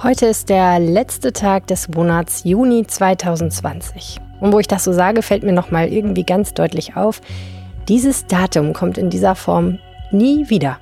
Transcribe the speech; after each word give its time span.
Heute 0.00 0.26
ist 0.26 0.48
der 0.48 0.78
letzte 0.78 1.32
Tag 1.32 1.66
des 1.66 1.88
Monats 1.88 2.44
Juni 2.44 2.86
2020. 2.86 4.20
Und 4.38 4.52
wo 4.52 4.60
ich 4.60 4.68
das 4.68 4.84
so 4.84 4.92
sage, 4.92 5.22
fällt 5.22 5.42
mir 5.42 5.52
nochmal 5.52 5.88
irgendwie 5.88 6.22
ganz 6.22 6.54
deutlich 6.54 6.94
auf, 6.94 7.20
dieses 7.88 8.24
Datum 8.26 8.74
kommt 8.74 8.96
in 8.96 9.10
dieser 9.10 9.34
Form 9.34 9.80
nie 10.12 10.48
wieder. 10.50 10.78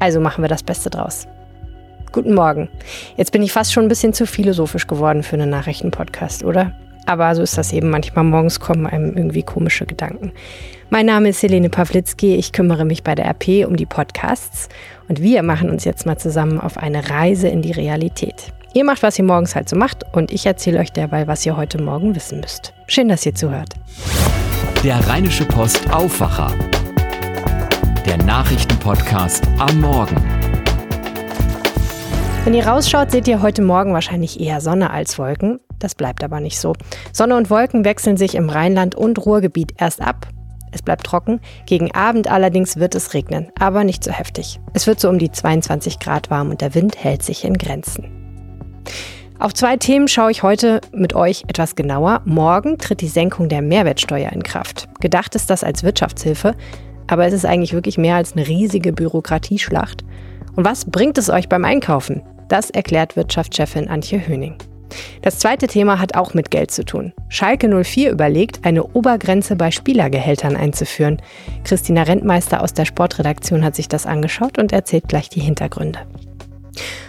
Also 0.00 0.18
machen 0.18 0.42
wir 0.42 0.48
das 0.48 0.64
Beste 0.64 0.90
draus. 0.90 1.28
Guten 2.10 2.34
Morgen. 2.34 2.68
Jetzt 3.16 3.30
bin 3.30 3.44
ich 3.44 3.52
fast 3.52 3.72
schon 3.72 3.84
ein 3.84 3.88
bisschen 3.88 4.12
zu 4.12 4.26
philosophisch 4.26 4.88
geworden 4.88 5.22
für 5.22 5.36
einen 5.36 5.48
Nachrichtenpodcast, 5.48 6.42
oder? 6.42 6.72
Aber 7.06 7.34
so 7.34 7.42
ist 7.42 7.58
das 7.58 7.72
eben. 7.72 7.90
Manchmal 7.90 8.24
morgens 8.24 8.60
kommen 8.60 8.86
einem 8.86 9.16
irgendwie 9.16 9.42
komische 9.42 9.86
Gedanken. 9.86 10.32
Mein 10.90 11.06
Name 11.06 11.30
ist 11.30 11.42
Helene 11.42 11.70
Pawlitzki. 11.70 12.36
Ich 12.36 12.52
kümmere 12.52 12.84
mich 12.84 13.02
bei 13.02 13.14
der 13.14 13.26
RP 13.26 13.66
um 13.66 13.76
die 13.76 13.86
Podcasts. 13.86 14.68
Und 15.08 15.22
wir 15.22 15.42
machen 15.42 15.70
uns 15.70 15.84
jetzt 15.84 16.06
mal 16.06 16.18
zusammen 16.18 16.60
auf 16.60 16.76
eine 16.76 17.10
Reise 17.10 17.48
in 17.48 17.62
die 17.62 17.72
Realität. 17.72 18.52
Ihr 18.74 18.84
macht, 18.84 19.02
was 19.02 19.18
ihr 19.18 19.24
morgens 19.24 19.54
halt 19.54 19.68
so 19.68 19.76
macht. 19.76 20.04
Und 20.12 20.32
ich 20.32 20.46
erzähle 20.46 20.80
euch 20.80 20.92
dabei, 20.92 21.26
was 21.26 21.44
ihr 21.44 21.56
heute 21.56 21.82
Morgen 21.82 22.14
wissen 22.14 22.40
müsst. 22.40 22.72
Schön, 22.86 23.08
dass 23.08 23.26
ihr 23.26 23.34
zuhört. 23.34 23.74
Der 24.84 25.06
Rheinische 25.08 25.44
Post 25.44 25.92
Aufwacher. 25.92 26.52
Der 28.06 28.16
Nachrichtenpodcast 28.18 29.46
am 29.58 29.80
Morgen. 29.80 30.16
Wenn 32.44 32.54
ihr 32.54 32.66
rausschaut, 32.66 33.12
seht 33.12 33.28
ihr 33.28 33.40
heute 33.40 33.62
Morgen 33.62 33.92
wahrscheinlich 33.92 34.40
eher 34.40 34.60
Sonne 34.60 34.90
als 34.90 35.16
Wolken. 35.16 35.60
Das 35.78 35.94
bleibt 35.94 36.24
aber 36.24 36.40
nicht 36.40 36.58
so. 36.58 36.72
Sonne 37.12 37.36
und 37.36 37.50
Wolken 37.50 37.84
wechseln 37.84 38.16
sich 38.16 38.34
im 38.34 38.50
Rheinland 38.50 38.96
und 38.96 39.24
Ruhrgebiet 39.24 39.74
erst 39.78 40.00
ab. 40.00 40.26
Es 40.72 40.82
bleibt 40.82 41.06
trocken. 41.06 41.40
Gegen 41.66 41.94
Abend 41.94 42.28
allerdings 42.28 42.78
wird 42.78 42.96
es 42.96 43.14
regnen, 43.14 43.52
aber 43.60 43.84
nicht 43.84 44.02
so 44.02 44.10
heftig. 44.10 44.58
Es 44.74 44.88
wird 44.88 44.98
so 44.98 45.08
um 45.08 45.20
die 45.20 45.30
22 45.30 46.00
Grad 46.00 46.30
warm 46.30 46.50
und 46.50 46.62
der 46.62 46.74
Wind 46.74 46.96
hält 47.02 47.22
sich 47.22 47.44
in 47.44 47.54
Grenzen. 47.54 48.10
Auf 49.38 49.54
zwei 49.54 49.76
Themen 49.76 50.08
schaue 50.08 50.32
ich 50.32 50.42
heute 50.42 50.80
mit 50.92 51.14
euch 51.14 51.44
etwas 51.46 51.76
genauer. 51.76 52.22
Morgen 52.24 52.76
tritt 52.76 53.02
die 53.02 53.08
Senkung 53.08 53.50
der 53.50 53.62
Mehrwertsteuer 53.62 54.32
in 54.32 54.42
Kraft. 54.42 54.88
Gedacht 55.00 55.36
ist 55.36 55.48
das 55.48 55.62
als 55.62 55.84
Wirtschaftshilfe, 55.84 56.56
aber 57.06 57.24
es 57.24 57.34
ist 57.34 57.46
eigentlich 57.46 57.72
wirklich 57.72 57.98
mehr 57.98 58.16
als 58.16 58.32
eine 58.32 58.48
riesige 58.48 58.92
Bürokratieschlacht. 58.92 60.04
Und 60.54 60.64
was 60.64 60.84
bringt 60.84 61.18
es 61.18 61.30
euch 61.30 61.48
beim 61.48 61.64
Einkaufen? 61.64 62.22
Das 62.52 62.68
erklärt 62.68 63.16
Wirtschaftschefin 63.16 63.88
Antje 63.88 64.28
Höning. 64.28 64.56
Das 65.22 65.38
zweite 65.38 65.68
Thema 65.68 65.98
hat 65.98 66.16
auch 66.16 66.34
mit 66.34 66.50
Geld 66.50 66.70
zu 66.70 66.84
tun. 66.84 67.14
Schalke 67.30 67.66
04 67.82 68.10
überlegt, 68.10 68.66
eine 68.66 68.84
Obergrenze 68.84 69.56
bei 69.56 69.70
Spielergehältern 69.70 70.54
einzuführen. 70.54 71.16
Christina 71.64 72.02
Rentmeister 72.02 72.60
aus 72.60 72.74
der 72.74 72.84
Sportredaktion 72.84 73.64
hat 73.64 73.74
sich 73.74 73.88
das 73.88 74.04
angeschaut 74.04 74.58
und 74.58 74.70
erzählt 74.70 75.08
gleich 75.08 75.30
die 75.30 75.40
Hintergründe. 75.40 76.00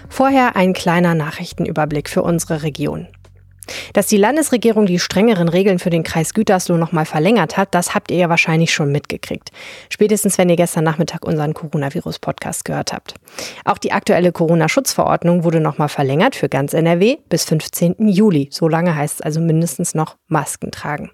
Vorher 0.08 0.56
ein 0.56 0.72
kleiner 0.72 1.14
Nachrichtenüberblick 1.14 2.08
für 2.08 2.24
unsere 2.24 2.64
Region. 2.64 3.10
Dass 3.94 4.08
die 4.08 4.18
Landesregierung 4.18 4.86
die 4.86 5.00
strengeren 5.00 5.50
Regeln 5.50 5.80
für 5.80 5.90
den 5.90 6.04
Kreis 6.04 6.34
Gütersloh 6.34 6.78
nochmal 6.78 7.06
verlängert 7.06 7.58
hat, 7.58 7.74
das 7.76 7.96
habt 7.96 8.12
ihr 8.12 8.18
ja 8.18 8.30
wahrscheinlich 8.30 8.74
schon 8.74 8.92
mitgekriegt. 8.92 9.52
Spätestens, 9.90 10.38
wenn 10.38 10.50
ihr 10.50 10.56
gestern 10.56 10.84
Nachmittag 10.84 11.26
unseren 11.26 11.54
Coronavirus-Podcast 11.54 12.66
gehört 12.66 12.94
habt. 12.94 13.16
Auch 13.66 13.78
die 13.78 13.92
aktuelle 13.92 14.32
Corona-Schutzverordnung 14.32 15.44
wurde 15.44 15.60
nochmal 15.60 15.90
verlängert 15.90 16.36
für 16.36 16.50
ganz 16.50 16.74
NRW 16.74 17.18
bis 17.30 17.46
15. 17.46 17.96
Juli. 18.08 18.50
So 18.52 18.68
lange 18.68 18.96
heißt 18.96 19.16
es 19.16 19.22
also 19.22 19.42
mindestens 19.42 19.96
noch 19.96 20.18
Masken 20.28 20.72
tragen. 20.72 21.12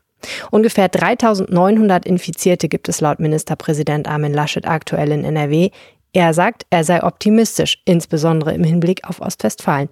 Ungefähr 0.51 0.89
3900 0.89 2.05
Infizierte 2.05 2.67
gibt 2.67 2.89
es 2.89 3.01
laut 3.01 3.19
Ministerpräsident 3.19 4.07
Armin 4.07 4.33
Laschet 4.33 4.67
aktuell 4.67 5.11
in 5.11 5.23
NRW. 5.23 5.69
Er 6.11 6.33
sagt, 6.33 6.65
er 6.69 6.83
sei 6.83 7.03
optimistisch, 7.03 7.81
insbesondere 7.85 8.53
im 8.53 8.63
Hinblick 8.63 9.07
auf 9.07 9.21
Ostwestfalen. 9.21 9.89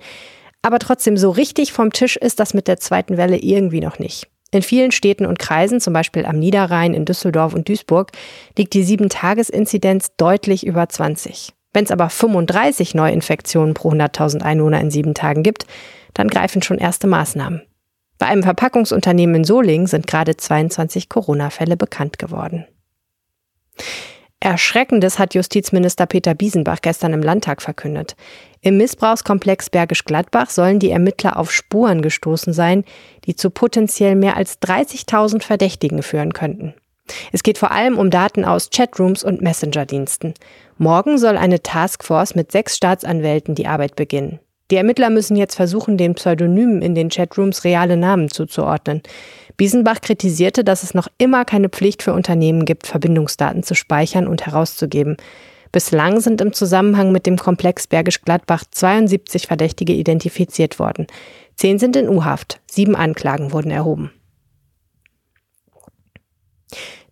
Aber 0.61 0.80
trotzdem 0.80 1.17
so 1.17 1.30
richtig 1.30 1.72
vom 1.72 1.91
Tisch 1.91 2.17
ist 2.17 2.39
das 2.39 2.53
mit 2.53 2.67
der 2.67 2.77
zweiten 2.77 3.17
Welle 3.17 3.38
irgendwie 3.38 3.81
noch 3.81 4.00
nicht. 4.00 4.28
In 4.51 4.62
vielen 4.62 4.91
Städten 4.91 5.25
und 5.25 5.40
Kreisen, 5.40 5.81
zum 5.81 5.94
Beispiel 5.94 6.25
am 6.25 6.40
Niederrhein, 6.40 6.94
in 6.94 7.06
Düsseldorf 7.06 7.53
und 7.53 7.68
Duisburg, 7.68 8.12
liegt 8.57 8.73
die 8.73 8.85
7-Tages-Inzidenz 8.85 10.12
deutlich 10.16 10.66
über 10.66 10.88
20. 10.88 11.53
Wenn 11.73 11.84
es 11.84 11.91
aber 11.91 12.09
35 12.09 12.96
Neuinfektionen 12.96 13.73
pro 13.73 13.91
100.000 13.91 14.41
Einwohner 14.41 14.79
in 14.79 14.90
sieben 14.90 15.13
Tagen 15.13 15.44
gibt, 15.44 15.67
dann 16.13 16.29
greifen 16.29 16.62
schon 16.62 16.78
erste 16.78 17.07
Maßnahmen. 17.07 17.62
Bei 18.17 18.28
einem 18.28 18.41
Verpackungsunternehmen 18.41 19.35
in 19.35 19.44
Solingen 19.44 19.85
sind 19.85 20.07
gerade 20.07 20.38
22 20.38 21.09
Corona-Fälle 21.09 21.78
bekannt 21.78 22.17
geworden. 22.17 22.66
Erschreckendes 24.40 25.18
hat 25.18 25.34
Justizminister 25.34 26.06
Peter 26.06 26.36
Biesenbach 26.36 26.81
gestern 26.81 27.14
im 27.14 27.24
Landtag 27.24 27.62
verkündet. 27.62 28.16
Im 28.62 28.78
Missbrauchskomplex 28.78 29.72
Bergisch 29.72 30.06
Gladbach 30.06 30.52
sollen 30.52 30.80
die 30.80 30.92
Ermittler 30.92 31.38
auf 31.38 31.52
Spuren 31.52 32.02
gestoßen 32.02 32.53
sein, 32.53 32.84
die 33.26 33.36
zu 33.36 33.50
potenziell 33.50 34.16
mehr 34.16 34.38
als 34.38 34.62
30.000 34.62 35.42
Verdächtigen 35.42 36.03
führen 36.03 36.34
könnten. 36.34 36.76
Es 37.31 37.42
geht 37.42 37.58
vor 37.58 37.72
allem 37.72 37.97
um 37.97 38.12
Daten 38.12 38.46
aus 38.46 38.70
Chatrooms 38.70 39.24
und 39.24 39.42
Messenger-Diensten. 39.42 40.34
Morgen 40.78 41.18
soll 41.18 41.38
eine 41.38 41.64
Taskforce 41.64 42.36
mit 42.36 42.52
sechs 42.52 42.76
Staatsanwälten 42.76 43.56
die 43.56 43.68
Arbeit 43.68 43.96
beginnen. 43.96 44.40
Die 44.69 44.75
Ermittler 44.75 45.09
müssen 45.09 45.38
jetzt 45.38 45.55
versuchen, 45.55 45.97
den 45.97 46.16
Pseudonymen 46.16 46.81
in 46.81 46.94
den 46.94 47.09
Chatrooms 47.09 47.63
reale 47.63 47.95
Namen 47.95 48.29
zuzuordnen. 48.29 49.01
Biesenbach 49.55 50.01
kritisierte, 50.01 50.63
dass 50.63 50.83
es 50.83 50.94
noch 50.94 51.07
immer 51.17 51.45
keine 51.45 51.69
Pflicht 51.69 52.03
für 52.03 52.13
Unternehmen 52.13 52.66
gibt, 52.66 52.85
Verbindungsdaten 52.85 53.63
zu 53.63 53.75
speichern 53.75 54.28
und 54.28 54.45
herauszugeben. 54.45 55.17
Bislang 55.72 56.19
sind 56.19 56.41
im 56.41 56.53
Zusammenhang 56.53 57.11
mit 57.11 57.25
dem 57.25 57.38
Komplex 57.38 57.88
Bergisch 57.88 58.22
Gladbach 58.22 58.63
72 58.69 59.47
Verdächtige 59.47 59.94
identifiziert 59.94 60.79
worden. 60.79 61.07
Zehn 61.55 61.79
sind 61.79 61.95
in 61.95 62.09
U-Haft, 62.09 62.59
sieben 62.67 62.95
Anklagen 62.95 63.51
wurden 63.51 63.72
erhoben. 63.72 64.11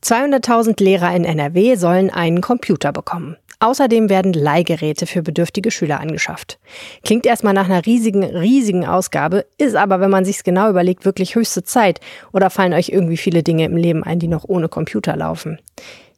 200.000 0.03 0.83
Lehrer 0.83 1.16
in 1.16 1.25
NRW 1.25 1.75
sollen 1.75 2.11
einen 2.11 2.41
Computer 2.41 2.91
bekommen. 2.91 3.37
Außerdem 3.66 4.12
werden 4.12 4.34
Leihgeräte 4.34 5.08
für 5.08 5.24
bedürftige 5.24 5.72
Schüler 5.72 6.00
angeschafft. 6.00 6.59
Klingt 7.03 7.26
erstmal 7.26 7.56
nach 7.56 7.66
einer 7.66 7.84
riesigen, 7.84 8.24
riesigen 8.24 8.86
Ausgabe, 8.86 9.48
ist 9.58 9.76
aber, 9.76 10.00
wenn 10.00 10.12
man 10.12 10.24
sich's 10.24 10.44
genau 10.44 10.70
überlegt, 10.70 11.03
wirklich 11.03 11.34
höchste 11.34 11.64
Zeit. 11.64 12.00
Oder 12.31 12.52
fallen 12.52 12.74
euch 12.74 12.90
irgendwie 12.90 13.18
viele 13.18 13.42
Dinge 13.42 13.66
im 13.66 13.76
Leben 13.76 14.03
ein, 14.03 14.20
die 14.20 14.28
noch 14.28 14.44
ohne 14.48 14.70
Computer 14.70 15.16
laufen? 15.16 15.58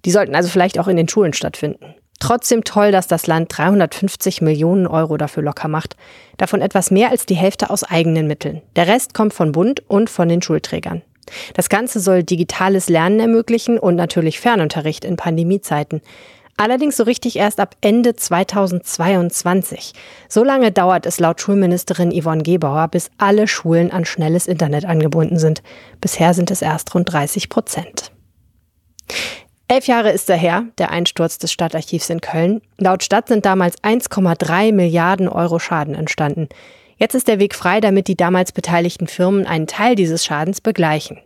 Die 0.03 0.11
sollten 0.11 0.35
also 0.35 0.49
vielleicht 0.49 0.77
auch 0.77 0.89
in 0.89 0.97
den 0.97 1.07
Schulen 1.07 1.31
stattfinden. 1.31 1.95
Trotzdem 2.19 2.65
toll, 2.65 2.91
dass 2.91 3.07
das 3.07 3.27
Land 3.27 3.57
350 3.57 4.41
Millionen 4.41 4.85
Euro 4.85 5.15
dafür 5.15 5.43
locker 5.43 5.69
macht. 5.69 5.95
Davon 6.35 6.59
etwas 6.59 6.91
mehr 6.91 7.11
als 7.11 7.25
die 7.27 7.35
Hälfte 7.35 7.69
aus 7.69 7.85
eigenen 7.85 8.27
Mitteln. 8.27 8.61
Der 8.75 8.87
Rest 8.87 9.13
kommt 9.13 9.33
von 9.33 9.53
Bund 9.53 9.83
und 9.87 10.09
von 10.09 10.27
den 10.27 10.41
Schulträgern. 10.41 11.01
Das 11.53 11.69
Ganze 11.69 11.99
soll 11.99 12.23
digitales 12.23 12.89
Lernen 12.89 13.19
ermöglichen 13.19 13.77
und 13.77 13.95
natürlich 13.95 14.39
Fernunterricht 14.39 15.05
in 15.05 15.17
Pandemiezeiten. 15.17 16.01
Allerdings 16.57 16.97
so 16.97 17.03
richtig 17.03 17.37
erst 17.37 17.59
ab 17.59 17.75
Ende 17.81 18.15
2022. 18.15 19.93
So 20.27 20.43
lange 20.43 20.71
dauert 20.71 21.05
es 21.05 21.19
laut 21.19 21.39
Schulministerin 21.39 22.11
Yvonne 22.11 22.41
Gebauer, 22.41 22.87
bis 22.87 23.11
alle 23.19 23.47
Schulen 23.47 23.91
an 23.91 24.05
schnelles 24.05 24.47
Internet 24.47 24.85
angebunden 24.85 25.37
sind. 25.37 25.61
Bisher 26.01 26.33
sind 26.33 26.49
es 26.49 26.63
erst 26.63 26.93
rund 26.95 27.13
30 27.13 27.49
Prozent. 27.49 28.11
Elf 29.67 29.85
Jahre 29.85 30.11
ist 30.11 30.29
daher, 30.29 30.65
der 30.79 30.91
Einsturz 30.91 31.37
des 31.37 31.51
Stadtarchivs 31.51 32.09
in 32.09 32.21
Köln. 32.21 32.61
Laut 32.77 33.03
Stadt 33.03 33.27
sind 33.27 33.45
damals 33.45 33.77
1,3 33.83 34.71
Milliarden 34.73 35.27
Euro 35.27 35.59
Schaden 35.59 35.93
entstanden. 35.93 36.49
Jetzt 36.97 37.13
ist 37.13 37.27
der 37.27 37.39
Weg 37.39 37.53
frei, 37.53 37.81
damit 37.81 38.07
die 38.07 38.15
damals 38.17 38.51
beteiligten 38.51 39.07
Firmen 39.07 39.45
einen 39.45 39.67
Teil 39.67 39.95
dieses 39.95 40.25
Schadens 40.25 40.61
begleichen. 40.61 41.19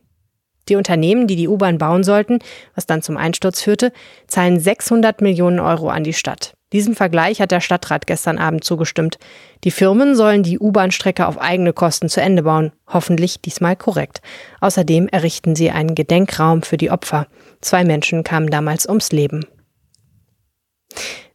Die 0.69 0.75
Unternehmen, 0.75 1.27
die 1.27 1.35
die 1.35 1.47
U-Bahn 1.47 1.77
bauen 1.77 2.03
sollten, 2.03 2.39
was 2.75 2.85
dann 2.85 3.01
zum 3.01 3.17
Einsturz 3.17 3.61
führte, 3.61 3.91
zahlen 4.27 4.59
600 4.59 5.21
Millionen 5.21 5.59
Euro 5.59 5.89
an 5.89 6.03
die 6.03 6.13
Stadt. 6.13 6.53
Diesem 6.73 6.95
Vergleich 6.95 7.41
hat 7.41 7.51
der 7.51 7.59
Stadtrat 7.59 8.07
gestern 8.07 8.37
Abend 8.37 8.63
zugestimmt. 8.63 9.17
Die 9.65 9.71
Firmen 9.71 10.15
sollen 10.15 10.41
die 10.41 10.57
U-Bahn-Strecke 10.57 11.27
auf 11.27 11.37
eigene 11.37 11.73
Kosten 11.73 12.07
zu 12.07 12.21
Ende 12.21 12.43
bauen. 12.43 12.71
Hoffentlich 12.87 13.41
diesmal 13.41 13.75
korrekt. 13.75 14.21
Außerdem 14.61 15.09
errichten 15.09 15.55
sie 15.55 15.69
einen 15.69 15.95
Gedenkraum 15.95 16.63
für 16.63 16.77
die 16.77 16.89
Opfer. 16.89 17.27
Zwei 17.59 17.83
Menschen 17.83 18.23
kamen 18.23 18.49
damals 18.49 18.87
ums 18.87 19.11
Leben. 19.11 19.45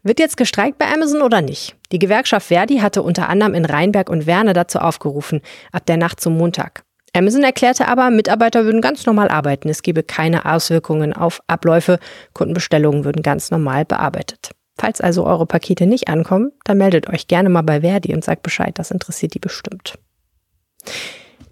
Wird 0.02 0.20
jetzt 0.20 0.36
gestreikt 0.36 0.78
bei 0.78 0.86
Amazon 0.86 1.20
oder 1.20 1.42
nicht? 1.42 1.76
Die 1.92 1.98
Gewerkschaft 1.98 2.46
Verdi 2.46 2.78
hatte 2.78 3.02
unter 3.02 3.28
anderem 3.28 3.54
in 3.54 3.64
Rheinberg 3.64 4.08
und 4.08 4.26
Werne 4.26 4.52
dazu 4.52 4.78
aufgerufen, 4.78 5.42
ab 5.72 5.84
der 5.84 5.96
Nacht 5.96 6.20
zum 6.20 6.36
Montag. 6.38 6.85
Amazon 7.16 7.42
erklärte 7.42 7.88
aber, 7.88 8.10
Mitarbeiter 8.10 8.64
würden 8.64 8.80
ganz 8.80 9.06
normal 9.06 9.28
arbeiten. 9.28 9.68
Es 9.68 9.82
gebe 9.82 10.02
keine 10.02 10.44
Auswirkungen 10.44 11.12
auf 11.12 11.40
Abläufe. 11.46 11.98
Kundenbestellungen 12.34 13.04
würden 13.04 13.22
ganz 13.22 13.50
normal 13.50 13.84
bearbeitet. 13.84 14.50
Falls 14.78 15.00
also 15.00 15.24
eure 15.24 15.46
Pakete 15.46 15.86
nicht 15.86 16.08
ankommen, 16.08 16.52
dann 16.64 16.78
meldet 16.78 17.08
euch 17.08 17.28
gerne 17.28 17.48
mal 17.48 17.62
bei 17.62 17.80
Verdi 17.80 18.14
und 18.14 18.22
sagt 18.22 18.42
Bescheid, 18.42 18.78
das 18.78 18.90
interessiert 18.90 19.34
die 19.34 19.38
bestimmt. 19.38 19.98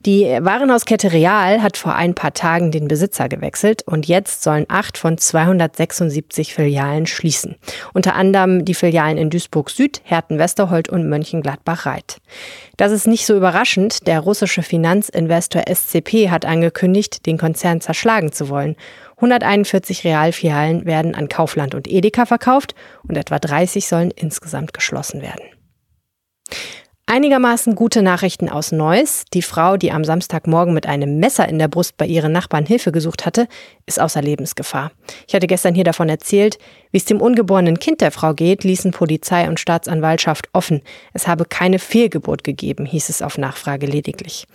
Die 0.06 0.24
Warenhauskette 0.26 1.12
Real 1.12 1.62
hat 1.62 1.78
vor 1.78 1.94
ein 1.94 2.14
paar 2.14 2.34
Tagen 2.34 2.70
den 2.70 2.88
Besitzer 2.88 3.30
gewechselt 3.30 3.80
und 3.86 4.06
jetzt 4.06 4.42
sollen 4.42 4.66
acht 4.68 4.98
von 4.98 5.16
276 5.16 6.52
Filialen 6.52 7.06
schließen. 7.06 7.56
Unter 7.94 8.14
anderem 8.14 8.66
die 8.66 8.74
Filialen 8.74 9.16
in 9.16 9.30
Duisburg 9.30 9.70
Süd, 9.70 10.02
Herten-Westerhold 10.04 10.90
und 10.90 11.08
Mönchengladbach-Reit. 11.08 12.18
Das 12.76 12.92
ist 12.92 13.06
nicht 13.06 13.24
so 13.24 13.34
überraschend. 13.34 14.06
Der 14.06 14.20
russische 14.20 14.62
Finanzinvestor 14.62 15.62
SCP 15.74 16.28
hat 16.28 16.44
angekündigt, 16.44 17.24
den 17.24 17.38
Konzern 17.38 17.80
zerschlagen 17.80 18.30
zu 18.30 18.50
wollen. 18.50 18.76
141 19.16 20.04
Realfilialen 20.04 20.84
werden 20.84 21.14
an 21.14 21.30
Kaufland 21.30 21.74
und 21.74 21.88
Edeka 21.88 22.26
verkauft 22.26 22.74
und 23.08 23.16
etwa 23.16 23.38
30 23.38 23.88
sollen 23.88 24.10
insgesamt 24.10 24.74
geschlossen 24.74 25.22
werden. 25.22 25.44
Einigermaßen 27.06 27.74
gute 27.74 28.00
Nachrichten 28.00 28.48
aus 28.48 28.72
Neuss. 28.72 29.26
Die 29.34 29.42
Frau, 29.42 29.76
die 29.76 29.92
am 29.92 30.04
Samstagmorgen 30.04 30.72
mit 30.72 30.86
einem 30.86 31.18
Messer 31.18 31.46
in 31.46 31.58
der 31.58 31.68
Brust 31.68 31.98
bei 31.98 32.06
ihren 32.06 32.32
Nachbarn 32.32 32.64
Hilfe 32.64 32.92
gesucht 32.92 33.26
hatte, 33.26 33.46
ist 33.84 34.00
außer 34.00 34.22
Lebensgefahr. 34.22 34.90
Ich 35.28 35.34
hatte 35.34 35.46
gestern 35.46 35.74
hier 35.74 35.84
davon 35.84 36.08
erzählt, 36.08 36.58
wie 36.92 36.96
es 36.96 37.04
dem 37.04 37.20
ungeborenen 37.20 37.78
Kind 37.78 38.00
der 38.00 38.10
Frau 38.10 38.32
geht, 38.32 38.64
ließen 38.64 38.92
Polizei 38.92 39.46
und 39.48 39.60
Staatsanwaltschaft 39.60 40.48
offen. 40.54 40.80
Es 41.12 41.28
habe 41.28 41.44
keine 41.44 41.78
Fehlgeburt 41.78 42.42
gegeben, 42.42 42.86
hieß 42.86 43.10
es 43.10 43.20
auf 43.20 43.36
Nachfrage 43.36 43.84
lediglich. 43.84 44.46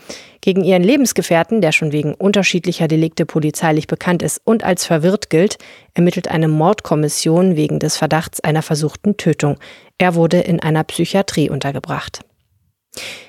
Gegen 0.42 0.64
ihren 0.64 0.84
Lebensgefährten, 0.84 1.62
der 1.62 1.72
schon 1.72 1.92
wegen 1.92 2.16
unterschiedlicher 2.16 2.88
Delikte 2.88 3.28
polizeilich 3.28 3.86
bekannt 3.86 4.24
ist 4.24 4.42
und 4.44 4.64
als 4.64 4.88
verwirrt 4.88 5.30
gilt, 5.30 5.60
ermittelt 5.94 6.30
eine 6.30 6.48
Mordkommission 6.48 7.56
wegen 7.56 7.78
des 7.78 7.96
Verdachts 7.96 8.40
einer 8.40 8.64
versuchten 8.64 9.18
Tötung. 9.18 9.58
Er 10.00 10.16
wurde 10.16 10.40
in 10.40 10.60
einer 10.60 10.84
Psychiatrie 10.84 11.52
untergebracht. 11.52 12.22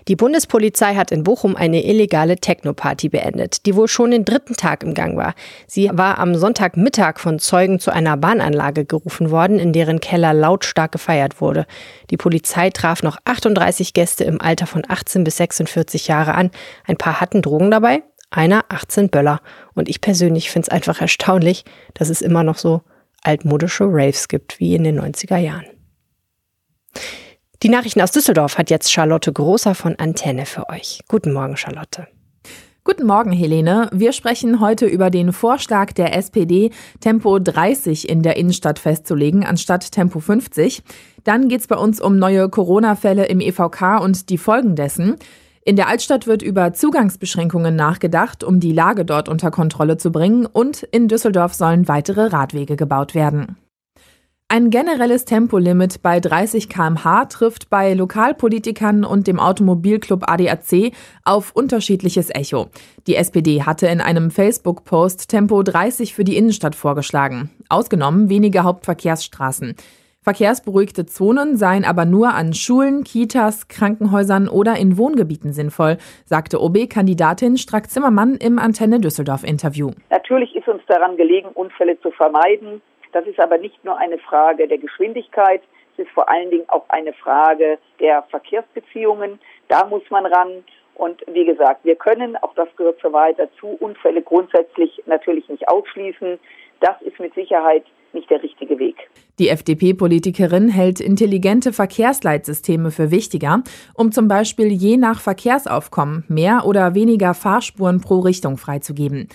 Die 0.09 0.17
Bundespolizei 0.17 0.95
hat 0.95 1.13
in 1.13 1.23
Bochum 1.23 1.57
eine 1.57 1.85
illegale 1.85 2.37
Techno-Party 2.37 3.09
beendet, 3.09 3.67
die 3.67 3.77
wohl 3.77 3.89
schon 3.89 4.11
den 4.11 4.25
dritten 4.25 4.55
Tag 4.55 4.83
im 4.83 4.95
Gang 4.95 5.17
war. 5.17 5.35
Sie 5.67 5.91
war 5.93 6.19
am 6.19 6.35
Sonntagmittag 6.35 7.19
von 7.19 7.39
Zeugen 7.39 7.79
zu 7.79 7.91
einer 7.91 8.17
Bahnanlage 8.17 8.85
gerufen 8.85 9.31
worden, 9.31 9.59
in 9.59 9.73
deren 9.73 10.01
Keller 10.01 10.35
lautstark 10.35 10.93
gefeiert 10.93 11.41
wurde. 11.41 11.67
Die 12.11 12.17
Polizei 12.17 12.71
traf 12.71 13.03
noch 13.03 13.19
38 13.25 13.93
Gäste 13.93 14.25
im 14.25 14.41
Alter 14.41 14.67
von 14.67 14.83
18 14.89 15.25
bis 15.25 15.37
46 15.37 16.09
Jahre 16.09 16.35
an. 16.35 16.51
Ein 16.87 16.97
paar 16.97 17.21
hatten 17.21 17.43
Drogen 17.43 17.71
dabei, 17.71 18.03
einer 18.31 18.65
18 18.69 19.11
Böller. 19.11 19.41
Und 19.75 19.89
ich 19.89 20.01
persönlich 20.01 20.51
finde 20.51 20.67
es 20.67 20.73
einfach 20.73 21.01
erstaunlich, 21.01 21.65
dass 21.95 22.09
es 22.09 22.23
immer 22.23 22.43
noch 22.43 22.59
so 22.59 22.83
altmodische 23.23 23.85
Raves 23.87 24.29
gibt 24.29 24.61
wie 24.61 24.75
in 24.75 24.85
den 24.85 25.01
90er 25.01 25.37
Jahren. 25.37 25.67
Die 27.63 27.69
Nachrichten 27.69 28.01
aus 28.01 28.11
Düsseldorf 28.11 28.57
hat 28.57 28.71
jetzt 28.71 28.91
Charlotte 28.91 29.31
Großer 29.31 29.75
von 29.75 29.95
Antenne 29.97 30.47
für 30.47 30.71
euch. 30.71 31.01
Guten 31.09 31.35
Morgen, 31.35 31.59
Charlotte. 31.59 32.09
Guten 32.85 33.07
Morgen, 33.07 33.33
Helene. 33.33 33.91
Wir 33.93 34.15
sprechen 34.15 34.61
heute 34.61 34.87
über 34.87 35.11
den 35.11 35.35
Vorschlag 35.35 35.93
der 35.93 36.17
SPD, 36.17 36.71
Tempo 37.01 37.39
30 37.39 38.09
in 38.09 38.23
der 38.23 38.39
Innenstadt 38.39 38.79
festzulegen, 38.79 39.45
anstatt 39.45 39.93
Tempo 39.93 40.21
50. 40.21 40.83
Dann 41.25 41.49
geht 41.49 41.61
es 41.61 41.67
bei 41.67 41.77
uns 41.77 42.01
um 42.01 42.19
neue 42.19 42.49
Corona-Fälle 42.49 43.27
im 43.27 43.41
EVK 43.41 44.01
und 44.03 44.31
die 44.31 44.39
Folgen 44.39 44.75
dessen. 44.75 45.17
In 45.63 45.77
der 45.77 45.89
Altstadt 45.89 46.27
wird 46.27 46.41
über 46.41 46.73
Zugangsbeschränkungen 46.73 47.77
nachgedacht, 47.77 48.43
um 48.43 48.59
die 48.61 48.73
Lage 48.73 49.05
dort 49.05 49.29
unter 49.29 49.51
Kontrolle 49.51 49.99
zu 49.99 50.11
bringen. 50.11 50.47
Und 50.47 50.83
in 50.85 51.09
Düsseldorf 51.09 51.53
sollen 51.53 51.89
weitere 51.89 52.29
Radwege 52.29 52.77
gebaut 52.77 53.15
werden. 53.15 53.59
Ein 54.53 54.71
generelles 54.71 55.27
Tempolimit 55.27 56.03
bei 56.03 56.19
30 56.19 56.69
km/h 56.69 57.27
trifft 57.27 57.71
bei 57.71 57.95
Lokalpolitikern 57.95 59.05
und 59.05 59.29
dem 59.29 59.39
Automobilclub 59.39 60.29
ADAC 60.29 60.91
auf 61.25 61.55
unterschiedliches 61.55 62.35
Echo. 62.35 62.67
Die 63.07 63.15
SPD 63.15 63.63
hatte 63.63 63.87
in 63.87 64.01
einem 64.01 64.33
Facebook-Post 64.33 65.31
Tempo 65.31 65.63
30 65.63 66.17
für 66.17 66.25
die 66.25 66.37
Innenstadt 66.37 66.75
vorgeschlagen, 66.75 67.51
ausgenommen 67.69 68.29
wenige 68.29 68.65
Hauptverkehrsstraßen. 68.65 69.77
Verkehrsberuhigte 70.23 71.07
Zonen 71.07 71.57
seien 71.57 71.85
aber 71.85 72.05
nur 72.05 72.35
an 72.35 72.53
Schulen, 72.53 73.05
Kitas, 73.05 73.69
Krankenhäusern 73.69 74.49
oder 74.49 74.75
in 74.79 74.99
Wohngebieten 74.99 75.53
sinnvoll, 75.53 75.97
sagte 76.25 76.61
OB-Kandidatin 76.61 77.57
Strack-Zimmermann 77.57 78.35
im 78.35 78.59
Antenne 78.59 78.99
Düsseldorf-Interview. 78.99 79.93
Natürlich 80.11 80.57
ist 80.57 80.67
uns 80.67 80.83
daran 80.89 81.17
gelegen, 81.17 81.51
Unfälle 81.55 82.01
zu 82.01 82.11
vermeiden. 82.11 82.83
Das 83.13 83.27
ist 83.27 83.41
aber 83.41 83.59
nicht 83.59 83.85
nur 83.85 83.97
eine 83.99 84.19
Frage 84.19 84.69
der 84.69 84.79
Geschwindigkeit, 84.79 85.63
es 85.95 86.07
ist 86.07 86.13
vor 86.13 86.29
allen 86.31 86.51
Dingen 86.51 86.69
auch 86.69 86.85
eine 86.89 87.13
Frage 87.13 87.79
der 87.99 88.23
Verkehrsbeziehungen. 88.31 89.39
Da 89.69 89.87
muss 89.87 90.03
man 90.11 90.27
ran. 90.27 90.65
Und 90.95 91.23
wie 91.33 91.45
gesagt, 91.45 91.85
wir 91.85 91.97
können, 91.97 92.37
auch 92.37 92.55
das 92.55 92.69
gehört 92.77 93.01
so 93.03 93.13
weiter 93.13 93.49
zu, 93.59 93.69
Unfälle 93.81 94.23
grundsätzlich 94.23 95.03
natürlich 95.07 95.49
nicht 95.49 95.69
ausschließen. 95.69 96.39
Das 96.81 97.01
ist 97.03 97.19
mit 97.19 97.35
Sicherheit 97.35 97.85
nicht 98.13 98.31
der 98.31 98.43
richtige 98.43 98.79
Weg. 98.79 98.97
Die 99.39 99.49
FDP-Politikerin 99.49 100.69
hält 100.69 101.01
intelligente 101.01 101.73
Verkehrsleitsysteme 101.73 102.91
für 102.91 103.11
wichtiger, 103.11 103.63
um 103.95 104.13
zum 104.13 104.29
Beispiel 104.29 104.69
je 104.69 104.97
nach 104.97 105.21
Verkehrsaufkommen 105.21 106.25
mehr 106.29 106.63
oder 106.67 106.95
weniger 106.95 107.35
Fahrspuren 107.35 108.01
pro 108.01 108.21
Richtung 108.21 108.57
freizugeben. 108.57 109.29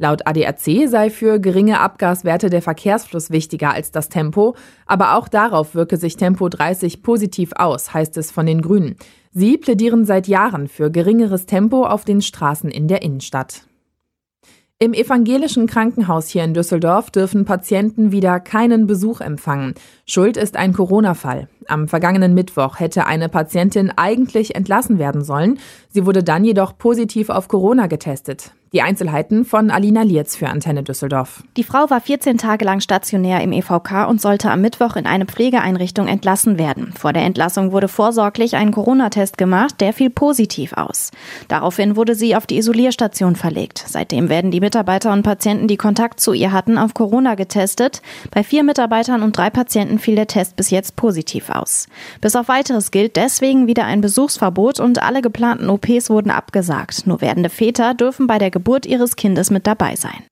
Laut 0.00 0.26
ADAC 0.26 0.88
sei 0.88 1.10
für 1.10 1.38
geringe 1.40 1.78
Abgaswerte 1.78 2.48
der 2.48 2.62
Verkehrsfluss 2.62 3.30
wichtiger 3.30 3.74
als 3.74 3.90
das 3.90 4.08
Tempo, 4.08 4.56
aber 4.86 5.14
auch 5.14 5.28
darauf 5.28 5.74
wirke 5.74 5.98
sich 5.98 6.16
Tempo 6.16 6.48
30 6.48 7.02
positiv 7.02 7.52
aus, 7.54 7.92
heißt 7.92 8.16
es 8.16 8.30
von 8.30 8.46
den 8.46 8.62
Grünen. 8.62 8.96
Sie 9.30 9.58
plädieren 9.58 10.06
seit 10.06 10.26
Jahren 10.26 10.68
für 10.68 10.90
geringeres 10.90 11.44
Tempo 11.44 11.84
auf 11.84 12.06
den 12.06 12.22
Straßen 12.22 12.70
in 12.70 12.88
der 12.88 13.02
Innenstadt. 13.02 13.64
Im 14.78 14.94
evangelischen 14.94 15.66
Krankenhaus 15.66 16.28
hier 16.28 16.44
in 16.44 16.54
Düsseldorf 16.54 17.10
dürfen 17.10 17.44
Patienten 17.44 18.10
wieder 18.10 18.40
keinen 18.40 18.86
Besuch 18.86 19.20
empfangen. 19.20 19.74
Schuld 20.06 20.38
ist 20.38 20.56
ein 20.56 20.72
Corona-Fall. 20.72 21.48
Am 21.68 21.88
vergangenen 21.88 22.32
Mittwoch 22.32 22.80
hätte 22.80 23.04
eine 23.04 23.28
Patientin 23.28 23.92
eigentlich 23.94 24.54
entlassen 24.54 24.98
werden 24.98 25.22
sollen. 25.22 25.58
Sie 25.90 26.06
wurde 26.06 26.24
dann 26.24 26.42
jedoch 26.42 26.78
positiv 26.78 27.28
auf 27.28 27.48
Corona 27.48 27.86
getestet. 27.86 28.52
Die 28.72 28.82
Einzelheiten 28.82 29.44
von 29.44 29.72
Alina 29.72 30.02
Lietz 30.02 30.36
für 30.36 30.48
Antenne 30.48 30.84
Düsseldorf. 30.84 31.42
Die 31.56 31.64
Frau 31.64 31.90
war 31.90 32.00
14 32.00 32.38
Tage 32.38 32.64
lang 32.64 32.78
stationär 32.78 33.40
im 33.40 33.50
EVK 33.50 34.06
und 34.08 34.20
sollte 34.20 34.48
am 34.48 34.60
Mittwoch 34.60 34.94
in 34.94 35.06
eine 35.06 35.26
Pflegeeinrichtung 35.26 36.06
entlassen 36.06 36.56
werden. 36.56 36.92
Vor 36.96 37.12
der 37.12 37.24
Entlassung 37.24 37.72
wurde 37.72 37.88
vorsorglich 37.88 38.54
ein 38.54 38.70
Corona-Test 38.70 39.38
gemacht, 39.38 39.80
der 39.80 39.92
fiel 39.92 40.08
positiv 40.08 40.74
aus. 40.74 41.10
Daraufhin 41.48 41.96
wurde 41.96 42.14
sie 42.14 42.36
auf 42.36 42.46
die 42.46 42.58
Isolierstation 42.58 43.34
verlegt. 43.34 43.84
Seitdem 43.88 44.28
werden 44.28 44.52
die 44.52 44.60
Mitarbeiter 44.60 45.12
und 45.12 45.24
Patienten, 45.24 45.66
die 45.66 45.76
Kontakt 45.76 46.20
zu 46.20 46.32
ihr 46.32 46.52
hatten, 46.52 46.78
auf 46.78 46.94
Corona 46.94 47.34
getestet. 47.34 48.02
Bei 48.30 48.44
vier 48.44 48.62
Mitarbeitern 48.62 49.24
und 49.24 49.36
drei 49.36 49.50
Patienten 49.50 49.98
fiel 49.98 50.14
der 50.14 50.28
Test 50.28 50.54
bis 50.54 50.70
jetzt 50.70 50.94
positiv 50.94 51.50
aus. 51.50 51.88
Bis 52.20 52.36
auf 52.36 52.46
weiteres 52.46 52.92
gilt 52.92 53.16
deswegen 53.16 53.66
wieder 53.66 53.84
ein 53.86 54.00
Besuchsverbot 54.00 54.78
und 54.78 55.02
alle 55.02 55.22
geplanten 55.22 55.68
OPs 55.70 56.08
wurden 56.08 56.30
abgesagt. 56.30 57.08
Nur 57.08 57.20
werdende 57.20 57.50
Väter 57.50 57.94
dürfen 57.94 58.28
bei 58.28 58.38
der 58.38 58.59
Geburt 58.60 58.84
ihres 58.84 59.16
Kindes 59.16 59.50
mit 59.50 59.66
dabei 59.66 59.96
sein. 59.96 60.22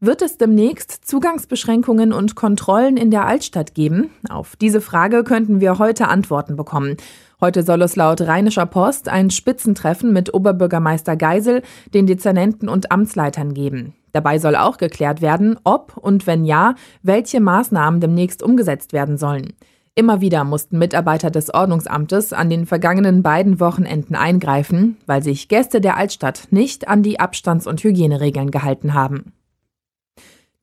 Wird 0.00 0.22
es 0.22 0.38
demnächst 0.38 1.06
Zugangsbeschränkungen 1.06 2.10
und 2.14 2.36
Kontrollen 2.36 2.96
in 2.96 3.10
der 3.10 3.26
Altstadt 3.26 3.74
geben? 3.74 4.10
Auf 4.30 4.56
diese 4.56 4.80
Frage 4.80 5.24
könnten 5.24 5.60
wir 5.60 5.78
heute 5.78 6.08
Antworten 6.08 6.56
bekommen. 6.56 6.96
Heute 7.38 7.64
soll 7.64 7.82
es 7.82 7.96
laut 7.96 8.22
Rheinischer 8.22 8.64
Post 8.64 9.10
ein 9.10 9.28
Spitzentreffen 9.28 10.10
mit 10.10 10.32
Oberbürgermeister 10.32 11.16
Geisel, 11.16 11.60
den 11.92 12.06
Dezernenten 12.06 12.66
und 12.66 12.90
Amtsleitern 12.90 13.52
geben. 13.52 13.92
Dabei 14.12 14.38
soll 14.38 14.56
auch 14.56 14.78
geklärt 14.78 15.20
werden, 15.20 15.58
ob 15.64 15.98
und 15.98 16.26
wenn 16.26 16.46
ja, 16.46 16.76
welche 17.02 17.40
Maßnahmen 17.40 18.00
demnächst 18.00 18.42
umgesetzt 18.42 18.94
werden 18.94 19.18
sollen. 19.18 19.52
Immer 19.98 20.20
wieder 20.20 20.44
mussten 20.44 20.78
Mitarbeiter 20.78 21.28
des 21.28 21.52
Ordnungsamtes 21.52 22.32
an 22.32 22.48
den 22.48 22.66
vergangenen 22.66 23.24
beiden 23.24 23.58
Wochenenden 23.58 24.14
eingreifen, 24.14 24.96
weil 25.06 25.24
sich 25.24 25.48
Gäste 25.48 25.80
der 25.80 25.96
Altstadt 25.96 26.46
nicht 26.52 26.86
an 26.86 27.02
die 27.02 27.18
Abstands- 27.18 27.66
und 27.66 27.82
Hygieneregeln 27.82 28.52
gehalten 28.52 28.94
haben. 28.94 29.32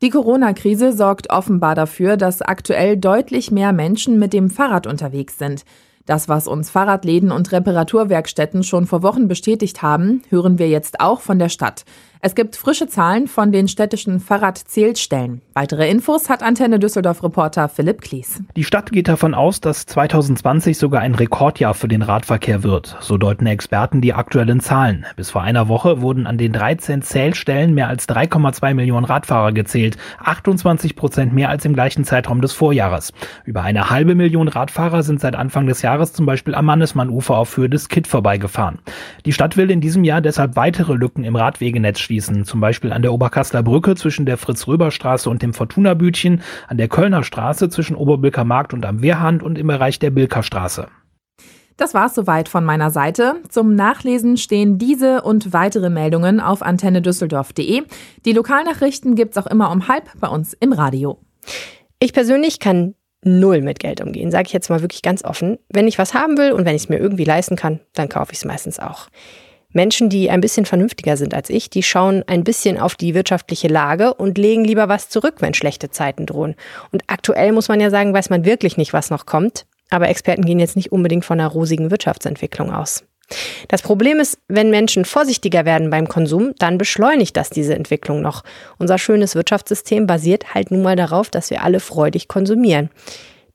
Die 0.01 0.09
Corona-Krise 0.09 0.93
sorgt 0.93 1.31
offenbar 1.31 1.75
dafür, 1.75 2.15
dass 2.15 2.41
aktuell 2.41 2.95
deutlich 2.95 3.51
mehr 3.51 3.73
Menschen 3.73 4.19
mit 4.19 4.31
dem 4.31 4.49
Fahrrad 4.49 4.87
unterwegs 4.87 5.37
sind. 5.37 5.65
Das, 6.05 6.29
was 6.29 6.47
uns 6.47 6.69
Fahrradläden 6.69 7.31
und 7.31 7.51
Reparaturwerkstätten 7.51 8.63
schon 8.63 8.85
vor 8.85 9.01
Wochen 9.01 9.27
bestätigt 9.27 9.81
haben, 9.81 10.21
hören 10.29 10.59
wir 10.59 10.69
jetzt 10.69 10.99
auch 10.99 11.19
von 11.19 11.39
der 11.39 11.49
Stadt. 11.49 11.83
Es 12.21 12.33
gibt 12.33 12.55
frische 12.55 12.87
Zahlen 12.87 13.27
von 13.27 13.51
den 13.51 13.67
städtischen 13.67 14.19
Fahrradzählstellen. 14.19 15.41
Weitere 15.53 15.87
Infos 15.87 16.27
hat 16.27 16.41
Antenne 16.41 16.79
Düsseldorf-Reporter 16.79 17.69
Philipp 17.69 18.01
Klies. 18.01 18.41
Die 18.55 18.63
Stadt 18.63 18.91
geht 18.91 19.07
davon 19.07 19.35
aus, 19.35 19.61
dass 19.61 19.85
2020 19.85 20.75
sogar 20.75 21.01
ein 21.01 21.13
Rekordjahr 21.13 21.75
für 21.75 21.87
den 21.87 22.01
Radverkehr 22.01 22.63
wird. 22.63 22.97
So 22.99 23.19
deuten 23.19 23.45
Experten 23.45 24.01
die 24.01 24.13
aktuellen 24.13 24.59
Zahlen. 24.59 25.05
Bis 25.15 25.29
vor 25.29 25.43
einer 25.43 25.67
Woche 25.67 26.01
wurden 26.01 26.25
an 26.25 26.39
den 26.39 26.51
13 26.51 27.03
Zählstellen 27.03 27.75
mehr 27.75 27.89
als 27.89 28.09
3,2 28.09 28.73
Millionen 28.73 29.05
Radfahrer 29.05 29.51
gezählt. 29.51 29.97
28 30.17 30.95
Prozent 30.95 31.31
mehr 31.31 31.49
als 31.49 31.63
im 31.63 31.75
gleichen 31.75 32.05
Zeitraum 32.05 32.41
des 32.41 32.53
Vorjahres. 32.53 33.13
Über 33.43 33.61
eine 33.61 33.91
halbe 33.91 34.15
Million 34.15 34.47
Radfahrer 34.47 35.03
sind 35.03 35.21
seit 35.21 35.35
Anfang 35.35 35.67
des 35.67 35.83
Jahres 35.83 35.94
Jahres 35.95 36.11
zum 36.11 36.25
Beispiel 36.25 36.55
am 36.55 36.65
Mannesmann-Ufer 36.65 37.37
auf 37.37 37.55
Höhe 37.55 37.69
des 37.69 37.87
Kitt 37.87 38.05
vorbeigefahren. 38.05 38.79
Die 39.25 39.31
Stadt 39.31 39.55
will 39.55 39.71
in 39.71 39.79
diesem 39.79 40.03
Jahr 40.03 40.19
deshalb 40.19 40.57
weitere 40.57 40.93
Lücken 40.93 41.23
im 41.23 41.37
Radwegenetz 41.37 41.99
schließen, 41.99 42.43
zum 42.43 42.59
Beispiel 42.59 42.91
an 42.91 43.01
der 43.01 43.13
Oberkassler 43.13 43.63
Brücke 43.63 43.95
zwischen 43.95 44.25
der 44.25 44.37
Fritz-Röber-Straße 44.37 45.29
und 45.29 45.41
dem 45.41 45.53
Fortuna-Bütchen, 45.53 46.41
an 46.67 46.77
der 46.77 46.89
Kölner 46.89 47.23
Straße 47.23 47.69
zwischen 47.69 47.95
Oberbilker 47.95 48.43
Markt 48.43 48.73
und 48.73 48.85
am 48.85 49.01
Wehrhand 49.01 49.41
und 49.41 49.57
im 49.57 49.67
Bereich 49.67 49.97
der 49.97 50.09
Bilker 50.09 50.43
Straße. 50.43 50.89
Das 51.77 51.93
war's 51.93 52.13
soweit 52.13 52.49
von 52.49 52.65
meiner 52.65 52.91
Seite. 52.91 53.35
Zum 53.47 53.75
Nachlesen 53.75 54.35
stehen 54.35 54.77
diese 54.77 55.21
und 55.21 55.53
weitere 55.53 55.89
Meldungen 55.89 56.41
auf 56.41 56.61
antennedüsseldorf.de. 56.61 57.83
Die 58.25 58.33
Lokalnachrichten 58.33 59.15
gibt's 59.15 59.37
auch 59.37 59.47
immer 59.47 59.71
um 59.71 59.87
halb 59.87 60.09
bei 60.19 60.27
uns 60.27 60.53
im 60.53 60.73
Radio. 60.73 61.19
Ich 61.99 62.11
persönlich 62.11 62.59
kann 62.59 62.95
null 63.25 63.61
mit 63.61 63.79
Geld 63.79 64.01
umgehen, 64.01 64.31
sage 64.31 64.47
ich 64.47 64.53
jetzt 64.53 64.69
mal 64.69 64.81
wirklich 64.81 65.01
ganz 65.01 65.23
offen. 65.23 65.57
Wenn 65.69 65.87
ich 65.87 65.97
was 65.97 66.13
haben 66.13 66.37
will 66.37 66.51
und 66.51 66.65
wenn 66.65 66.75
ich 66.75 66.83
es 66.83 66.89
mir 66.89 66.97
irgendwie 66.97 67.25
leisten 67.25 67.55
kann, 67.55 67.79
dann 67.93 68.09
kaufe 68.09 68.31
ich 68.31 68.37
es 68.37 68.45
meistens 68.45 68.79
auch. 68.79 69.09
Menschen, 69.75 70.07
die 70.09 70.29
ein 70.29 70.39
bisschen 70.39 70.65
vernünftiger 70.65 71.17
sind 71.17 71.33
als 71.33 71.49
ich, 71.49 71.69
die 71.69 71.83
schauen 71.83 72.23
ein 72.27 72.45
bisschen 72.45 72.79
auf 72.79 72.95
die 72.95 73.13
wirtschaftliche 73.13 73.67
Lage 73.67 74.13
und 74.13 74.37
legen 74.37 74.63
lieber 74.63 74.87
was 74.87 75.09
zurück, 75.09 75.35
wenn 75.39 75.53
schlechte 75.53 75.89
Zeiten 75.89 76.25
drohen. 76.25 76.55
Und 76.93 77.03
aktuell 77.07 77.51
muss 77.51 77.67
man 77.67 77.81
ja 77.81 77.89
sagen, 77.89 78.13
weiß 78.13 78.29
man 78.29 78.45
wirklich 78.45 78.77
nicht, 78.77 78.93
was 78.93 79.09
noch 79.09 79.25
kommt. 79.25 79.65
Aber 79.89 80.07
Experten 80.07 80.45
gehen 80.45 80.59
jetzt 80.59 80.77
nicht 80.77 80.93
unbedingt 80.93 81.25
von 81.25 81.39
einer 81.39 81.49
rosigen 81.49 81.91
Wirtschaftsentwicklung 81.91 82.73
aus. 82.73 83.03
Das 83.67 83.81
Problem 83.81 84.19
ist, 84.19 84.37
wenn 84.47 84.69
Menschen 84.69 85.05
vorsichtiger 85.05 85.65
werden 85.65 85.89
beim 85.89 86.07
Konsum, 86.07 86.53
dann 86.59 86.77
beschleunigt 86.77 87.35
das 87.35 87.49
diese 87.49 87.75
Entwicklung 87.75 88.21
noch. 88.21 88.43
Unser 88.77 88.97
schönes 88.97 89.35
Wirtschaftssystem 89.35 90.05
basiert 90.05 90.53
halt 90.53 90.71
nun 90.71 90.83
mal 90.83 90.95
darauf, 90.95 91.29
dass 91.29 91.49
wir 91.49 91.63
alle 91.63 91.79
freudig 91.79 92.27
konsumieren. 92.27 92.89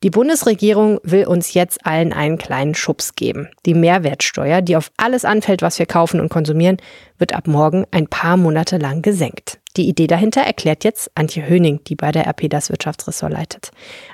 Die 0.02 0.10
Bundesregierung 0.10 0.98
will 1.02 1.26
uns 1.26 1.52
jetzt 1.52 1.84
allen 1.84 2.14
einen 2.14 2.38
kleinen 2.38 2.74
Schubs 2.74 3.16
geben. 3.16 3.50
Die 3.66 3.74
Mehrwertsteuer, 3.74 4.62
die 4.62 4.76
auf 4.76 4.90
alles 4.96 5.26
anfällt, 5.26 5.60
was 5.60 5.78
wir 5.78 5.84
kaufen 5.84 6.20
und 6.20 6.30
konsumieren, 6.30 6.78
wird 7.18 7.34
ab 7.34 7.46
morgen 7.46 7.84
ein 7.90 8.06
paar 8.06 8.38
Monate 8.38 8.78
lang 8.78 9.02
gesenkt. 9.02 9.60
Die 9.76 9.86
Idee 9.86 10.06
dahinter 10.06 10.40
erklärt 10.40 10.84
jetzt 10.84 11.10
Antje 11.14 11.46
Höning, 11.46 11.80
die 11.86 11.96
bei 11.96 12.12
der 12.12 12.26
RP 12.26 12.48
das 12.48 12.70
Wirtschaftsressort 12.70 13.30
leitet. 13.30 13.72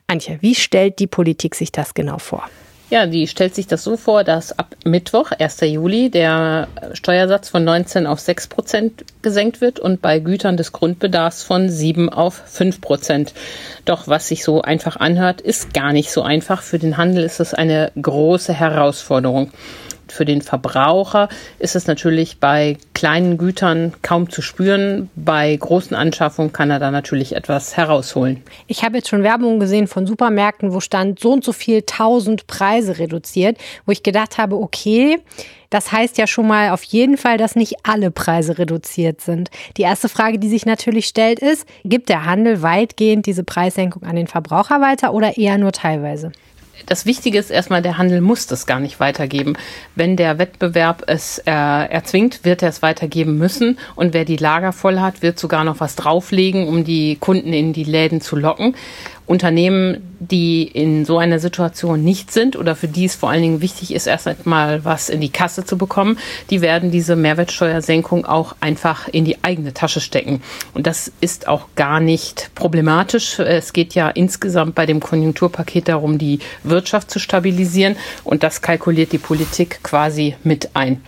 Antje, 0.09 0.39
wie 0.41 0.57
stellt 0.57 0.99
die 0.99 1.07
Politik 1.07 1.55
sich 1.55 1.71
das 1.71 1.95
genau 1.95 2.19
vor? 2.19 2.43
Ja, 2.89 3.07
die 3.07 3.27
stellt 3.27 3.53
sich 3.53 3.67
das 3.67 3.83
so 3.83 3.97
vor, 3.97 4.23
dass 4.23 4.57
ab 4.57 4.77
Mittwoch, 4.85 5.33
1. 5.33 5.61
Juli, 5.63 6.09
der 6.09 6.69
Steuersatz 6.93 7.49
von 7.49 7.65
19 7.65 8.07
auf 8.07 8.21
6 8.21 8.47
Prozent 8.47 9.05
gesenkt 9.23 9.61
wird 9.61 9.81
und 9.81 10.01
bei 10.01 10.21
Gütern 10.21 10.57
des 10.57 10.71
Grundbedarfs 10.71 11.43
von 11.43 11.69
7 11.69 12.09
auf 12.09 12.41
5 12.47 12.81
Prozent. 12.81 13.35
Doch 13.87 14.07
was 14.07 14.29
sich 14.29 14.45
so 14.45 14.63
einfach 14.63 14.97
anhört, 14.97 15.41
ist 15.41 15.75
gar 15.75 15.93
nicht 15.93 16.13
so 16.13 16.23
einfach. 16.23 16.63
Für 16.63 16.79
den 16.79 16.97
Handel 16.97 17.25
ist 17.25 17.41
es 17.41 17.55
eine 17.55 17.91
große 18.01 18.55
Herausforderung. 18.55 19.51
Für 20.09 20.25
den 20.25 20.43
Verbraucher 20.43 21.29
ist 21.59 21.77
es 21.77 21.87
natürlich 21.87 22.39
bei 22.39 22.77
kleinen 22.95 23.39
Gütern 23.39 23.93
kaum 24.03 24.31
zu 24.31 24.41
spüren. 24.43 25.11
Bei 25.17 25.55
großen 25.57 25.97
Anschaffungen 25.97 26.53
kann 26.53 26.71
er 26.71 26.79
da 26.79 26.91
natürlich 26.91 27.35
etwas 27.35 27.77
herausholen. 27.77 28.43
Ich 28.67 28.85
habe 28.85 28.97
jetzt 28.97 29.09
schon 29.09 29.23
Werbung 29.23 29.59
gesehen 29.59 29.87
von 29.87 30.07
Supermärkten, 30.07 30.73
wo 30.73 30.81
stand 30.81 31.19
so 31.19 31.33
und 31.33 31.45
so 31.45 31.53
viel 31.53 31.83
tausend 31.83 32.47
Preise 32.47 32.99
reduziert, 32.99 33.59
wo 33.85 33.93
ich 33.93 34.03
gedacht 34.03 34.39
habe, 34.39 34.57
okay, 34.57 35.19
das 35.71 35.91
heißt 35.93 36.19
ja 36.19 36.27
schon 36.27 36.47
mal 36.47 36.71
auf 36.71 36.85
jeden 36.85 37.17
Fall, 37.17 37.39
dass 37.39 37.57
nicht 37.57 37.75
alle 37.83 38.11
Preise 38.11 38.59
reduziert 38.59 39.21
sind. 39.21 39.51
Die 39.77 39.83
erste 39.83 40.09
Frage, 40.09 40.39
die 40.39 40.49
sich 40.49 40.65
natürlich 40.65 41.07
stellt, 41.07 41.41
ist, 41.41 41.67
gibt 41.85 42.09
der 42.09 42.25
Handel 42.25 42.63
weitgehend 42.63 43.27
diese 43.27 43.45
Preissenkung 43.45 44.05
an 44.05 44.17
den 44.17 44.29
Verbraucher 44.29 44.81
weiter 44.81 45.13
oder 45.13 45.37
eher 45.37 45.59
nur 45.59 45.73
teilweise? 45.73 46.33
Das 46.85 47.07
Wichtige 47.07 47.39
ist 47.39 47.51
erstmal, 47.51 47.81
der 47.81 47.97
Handel 47.97 48.21
muss 48.21 48.47
das 48.47 48.67
gar 48.67 48.81
nicht 48.81 49.01
weitergeben. 49.01 49.55
Wenn 49.95 50.17
der 50.17 50.39
Wettbewerb 50.39 51.05
es 51.07 51.39
äh, 51.39 51.51
erzwingt, 51.51 52.45
wird 52.45 52.63
er 52.63 52.69
es 52.69 52.83
weitergeben 52.83 53.39
müssen. 53.39 53.79
Und 53.95 54.13
wer 54.13 54.25
die 54.25 54.37
Lager 54.37 54.73
voll 54.73 55.01
hat, 55.01 55.23
wird 55.23 55.39
sogar 55.39 55.65
noch 55.65 55.81
was 55.81 55.97
drauflegen, 55.97 56.69
um 56.69 56.85
die 56.85 57.17
Kunden 57.17 57.53
in 57.53 57.73
die 57.73 57.85
Läden 57.85 58.21
zu 58.21 58.37
locken. 58.37 58.75
Unternehmen, 59.27 60.17
die 60.21 60.63
in 60.63 61.05
so 61.05 61.19
einer 61.19 61.39
Situation 61.39 62.03
nicht 62.05 62.33
sind 62.33 62.57
oder 62.57 62.77
für 62.77 62.89
die 62.89 63.05
es 63.05 63.17
vor 63.17 63.31
allen 63.31 63.43
Dingen 63.43 63.61
wichtig 63.61 63.93
ist, 63.93 64.07
erst 64.07 64.29
einmal 64.29 64.85
was 64.85 65.09
in 65.09 65.21
die 65.21 65.31
Kasse 65.31 65.65
zu 65.65 65.77
bekommen, 65.77 66.19
die 66.51 66.61
werden 66.61 66.91
diese 66.91 67.17
Mehrwertsteuersenkung 67.17 68.25
auch 68.25 68.55
einfach 68.61 69.09
in 69.09 69.25
die 69.25 69.43
eigene 69.43 69.75
Tasche 69.75 70.01
stecken. 70.01 70.43
Und 70.75 70.87
das 70.87 71.13
ist 71.21 71.49
auch 71.49 71.67
gar 71.75 72.01
nicht 72.01 72.51
problematisch. 72.55 73.39
Es 73.41 73.73
geht 73.73 73.95
ja 73.95 74.09
insgesamt 74.09 74.75
bei 74.75 74.87
dem 74.87 75.01
Konjunkturpaket 75.01 75.89
darum, 75.89 76.19
die 76.19 76.39
Wirtschaft 76.63 77.11
zu 77.11 77.19
stabilisieren 77.19 77.97
und 78.23 78.43
das 78.43 78.63
kalkuliert 78.63 79.13
die 79.13 79.19
Politik 79.19 79.81
quasi 79.83 80.37
mit 80.45 80.71
ein 80.75 81.03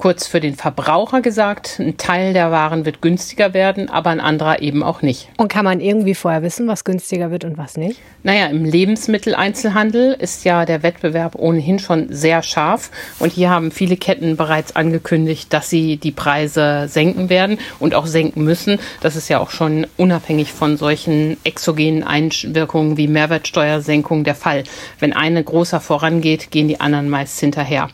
kurz 0.00 0.26
für 0.26 0.40
den 0.40 0.56
Verbraucher 0.56 1.20
gesagt, 1.20 1.76
ein 1.78 1.98
Teil 1.98 2.32
der 2.32 2.50
Waren 2.50 2.86
wird 2.86 3.02
günstiger 3.02 3.54
werden, 3.54 3.90
aber 3.90 4.10
ein 4.10 4.18
anderer 4.18 4.62
eben 4.62 4.82
auch 4.82 5.02
nicht. 5.02 5.28
Und 5.36 5.48
kann 5.48 5.64
man 5.64 5.80
irgendwie 5.80 6.14
vorher 6.14 6.42
wissen, 6.42 6.66
was 6.66 6.84
günstiger 6.84 7.30
wird 7.30 7.44
und 7.44 7.58
was 7.58 7.76
nicht? 7.76 8.00
Naja, 8.22 8.46
im 8.46 8.64
Lebensmitteleinzelhandel 8.64 10.14
ist 10.18 10.44
ja 10.44 10.64
der 10.64 10.82
Wettbewerb 10.82 11.34
ohnehin 11.36 11.78
schon 11.78 12.06
sehr 12.10 12.42
scharf. 12.42 12.90
Und 13.18 13.32
hier 13.32 13.50
haben 13.50 13.70
viele 13.70 13.96
Ketten 13.96 14.36
bereits 14.36 14.74
angekündigt, 14.74 15.52
dass 15.52 15.68
sie 15.68 15.98
die 15.98 16.12
Preise 16.12 16.86
senken 16.88 17.28
werden 17.28 17.58
und 17.78 17.94
auch 17.94 18.06
senken 18.06 18.42
müssen. 18.42 18.78
Das 19.02 19.16
ist 19.16 19.28
ja 19.28 19.38
auch 19.38 19.50
schon 19.50 19.86
unabhängig 19.98 20.52
von 20.52 20.78
solchen 20.78 21.36
exogenen 21.44 22.04
Einwirkungen 22.04 22.96
wie 22.96 23.06
Mehrwertsteuersenkung 23.06 24.24
der 24.24 24.34
Fall. 24.34 24.64
Wenn 24.98 25.12
eine 25.12 25.44
großer 25.44 25.80
vorangeht, 25.80 26.50
gehen 26.50 26.68
die 26.68 26.80
anderen 26.80 27.10
meist 27.10 27.38
hinterher. 27.38 27.88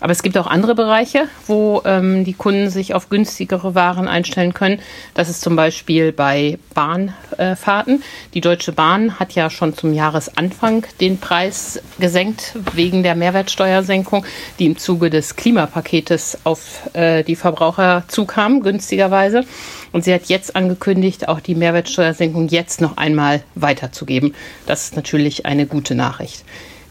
Aber 0.00 0.12
es 0.12 0.22
gibt 0.22 0.38
auch 0.38 0.46
andere 0.46 0.74
Bereiche, 0.74 1.28
wo 1.46 1.82
ähm, 1.84 2.24
die 2.24 2.34
Kunden 2.34 2.70
sich 2.70 2.94
auf 2.94 3.08
günstigere 3.08 3.74
Waren 3.74 4.08
einstellen 4.08 4.54
können. 4.54 4.80
Das 5.14 5.28
ist 5.28 5.40
zum 5.40 5.56
Beispiel 5.56 6.12
bei 6.12 6.58
Bahnfahrten. 6.74 8.02
Die 8.34 8.40
Deutsche 8.40 8.72
Bahn 8.72 9.18
hat 9.18 9.32
ja 9.32 9.50
schon 9.50 9.74
zum 9.74 9.92
Jahresanfang 9.92 10.86
den 11.00 11.18
Preis 11.18 11.82
gesenkt 11.98 12.54
wegen 12.74 13.02
der 13.02 13.16
Mehrwertsteuersenkung, 13.16 14.24
die 14.58 14.66
im 14.66 14.78
Zuge 14.78 15.10
des 15.10 15.36
Klimapaketes 15.36 16.38
auf 16.44 16.94
äh, 16.94 17.24
die 17.24 17.36
Verbraucher 17.36 18.04
zukam, 18.08 18.62
günstigerweise. 18.62 19.44
Und 19.92 20.04
sie 20.04 20.14
hat 20.14 20.26
jetzt 20.26 20.54
angekündigt, 20.54 21.28
auch 21.28 21.40
die 21.40 21.54
Mehrwertsteuersenkung 21.54 22.48
jetzt 22.48 22.80
noch 22.80 22.96
einmal 22.96 23.42
weiterzugeben. 23.54 24.34
Das 24.66 24.84
ist 24.84 24.96
natürlich 24.96 25.46
eine 25.46 25.66
gute 25.66 25.94
Nachricht. 25.94 26.44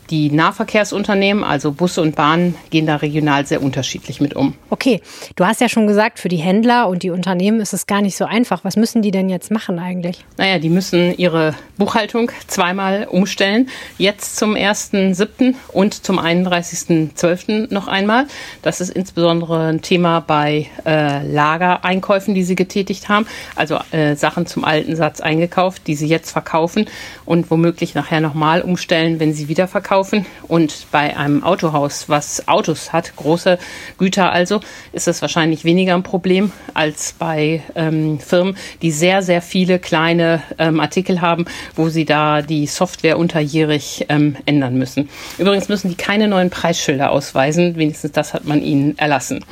Die 0.09 0.31
Nahverkehrsunternehmen, 0.31 1.43
also 1.43 1.73
Busse 1.73 2.01
und 2.01 2.15
Bahnen, 2.15 2.55
gehen 2.69 2.85
da 2.85 2.95
regional 2.95 3.45
sehr 3.45 3.61
unterschiedlich 3.61 4.21
mit 4.21 4.35
um. 4.35 4.53
Okay, 4.69 5.01
du 5.35 5.45
hast 5.45 5.59
ja 5.59 5.67
schon 5.67 5.85
gesagt, 5.85 6.19
für 6.19 6.29
die 6.29 6.37
Händler 6.37 6.87
und 6.87 7.03
die 7.03 7.09
Unternehmen 7.09 7.59
ist 7.59 7.73
es 7.73 7.87
gar 7.87 8.01
nicht 8.01 8.15
so 8.15 8.23
einfach. 8.23 8.63
Was 8.63 8.77
müssen 8.77 9.01
die 9.01 9.11
denn 9.11 9.27
jetzt 9.27 9.51
machen 9.51 9.79
eigentlich? 9.79 10.23
Naja, 10.37 10.59
die 10.59 10.69
müssen 10.69 11.17
ihre 11.17 11.55
Buchhaltung 11.77 12.31
zweimal 12.47 13.05
umstellen. 13.11 13.67
Jetzt 13.97 14.37
zum 14.37 14.55
1.7. 14.55 15.55
und 15.73 16.05
zum 16.05 16.19
31.12. 16.19 17.73
noch 17.73 17.89
einmal. 17.89 18.27
Das 18.61 18.79
ist 18.79 18.91
insbesondere 18.91 19.67
ein 19.67 19.81
Thema 19.81 20.21
bei 20.21 20.67
äh, 20.85 21.27
Lagereinkäufen, 21.27 22.33
die 22.33 22.43
sie 22.43 22.55
getätigt 22.55 23.09
haben. 23.09 23.27
Also 23.57 23.79
äh, 23.91 24.15
Sachen 24.15 24.45
zum 24.45 24.63
alten 24.63 24.95
Satz 24.95 25.19
eingekauft, 25.19 25.85
die 25.85 25.95
sie 25.95 26.07
jetzt 26.07 26.31
verkaufen 26.31 26.85
und 27.25 27.51
womöglich 27.51 27.93
nachher 27.93 28.21
nochmal 28.21 28.61
umstellen, 28.61 29.19
wenn 29.19 29.33
sie 29.33 29.49
wieder 29.49 29.67
verkaufen 29.67 29.97
kaufen. 29.98 30.27
Und 30.48 30.86
bei 30.92 31.18
einem 31.18 31.44
Autohaus, 31.44 32.08
was 32.08 32.48
Autos 32.48 32.94
hat, 32.94 33.16
große 33.16 33.58
Güter 33.98 34.32
also, 34.32 34.60
ist 34.94 35.08
es 35.08 35.24
wahrscheinlich 35.24 35.63
weniger 35.63 35.96
ein 35.96 36.04
Problem 36.04 36.51
als 36.75 37.16
bei 37.18 37.63
ähm, 37.75 38.20
Firmen, 38.20 38.56
die 38.84 38.92
sehr, 38.92 39.24
sehr 39.24 39.42
viele 39.42 39.80
kleine 39.80 40.44
ähm, 40.60 40.80
Artikel 40.80 41.20
haben, 41.20 41.46
wo 41.75 41.89
sie 41.89 42.06
da 42.06 42.44
die 42.44 42.68
Software 42.68 43.18
unterjährig 43.18 44.06
ähm, 44.10 44.36
ändern 44.46 44.77
müssen. 44.77 45.10
Übrigens 45.39 45.68
müssen 45.68 45.89
die 45.89 45.96
keine 45.96 46.27
neuen 46.27 46.51
Preisschilder 46.51 47.10
ausweisen. 47.10 47.75
Wenigstens 47.75 48.12
das 48.12 48.36
hat 48.36 48.46
man 48.46 48.62
ihnen 48.62 49.00
erlassen. 49.00 49.44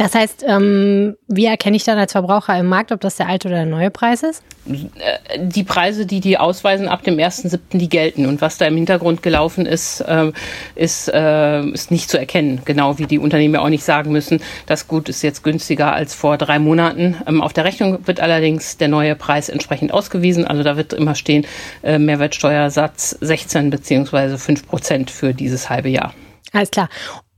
Das 0.00 0.14
heißt, 0.14 0.46
ähm, 0.48 1.14
wie 1.28 1.44
erkenne 1.44 1.76
ich 1.76 1.84
dann 1.84 1.98
als 1.98 2.12
Verbraucher 2.12 2.58
im 2.58 2.68
Markt, 2.68 2.90
ob 2.90 3.02
das 3.02 3.16
der 3.16 3.28
alte 3.28 3.48
oder 3.48 3.58
der 3.58 3.66
neue 3.66 3.90
Preis 3.90 4.22
ist? 4.22 4.42
Äh, 4.66 5.38
die 5.38 5.62
Preise, 5.62 6.06
die 6.06 6.20
die 6.20 6.38
ausweisen 6.38 6.88
ab 6.88 7.02
dem 7.02 7.18
1.7., 7.18 7.58
die 7.72 7.90
gelten. 7.90 8.24
Und 8.24 8.40
was 8.40 8.56
da 8.56 8.64
im 8.64 8.76
Hintergrund 8.76 9.22
gelaufen 9.22 9.66
ist, 9.66 10.00
äh, 10.00 10.32
ist, 10.74 11.12
äh, 11.12 11.62
ist 11.66 11.90
nicht 11.90 12.08
zu 12.08 12.18
erkennen. 12.18 12.62
Genau 12.64 12.96
wie 12.96 13.04
die 13.04 13.18
Unternehmen 13.18 13.52
ja 13.52 13.60
auch 13.60 13.68
nicht 13.68 13.84
sagen 13.84 14.10
müssen, 14.10 14.40
das 14.64 14.88
Gut 14.88 15.10
ist 15.10 15.20
jetzt 15.20 15.44
günstiger 15.44 15.92
als 15.92 16.14
vor 16.14 16.38
drei 16.38 16.58
Monaten. 16.58 17.16
Ähm, 17.26 17.42
auf 17.42 17.52
der 17.52 17.66
Rechnung 17.66 18.06
wird 18.06 18.20
allerdings 18.20 18.78
der 18.78 18.88
neue 18.88 19.14
Preis 19.16 19.50
entsprechend 19.50 19.92
ausgewiesen. 19.92 20.46
Also 20.46 20.62
da 20.62 20.78
wird 20.78 20.94
immer 20.94 21.14
stehen, 21.14 21.44
äh, 21.82 21.98
Mehrwertsteuersatz 21.98 23.18
16 23.20 23.68
beziehungsweise 23.68 24.38
5 24.38 24.66
Prozent 24.66 25.10
für 25.10 25.34
dieses 25.34 25.68
halbe 25.68 25.90
Jahr. 25.90 26.14
Alles 26.52 26.70
klar. 26.70 26.88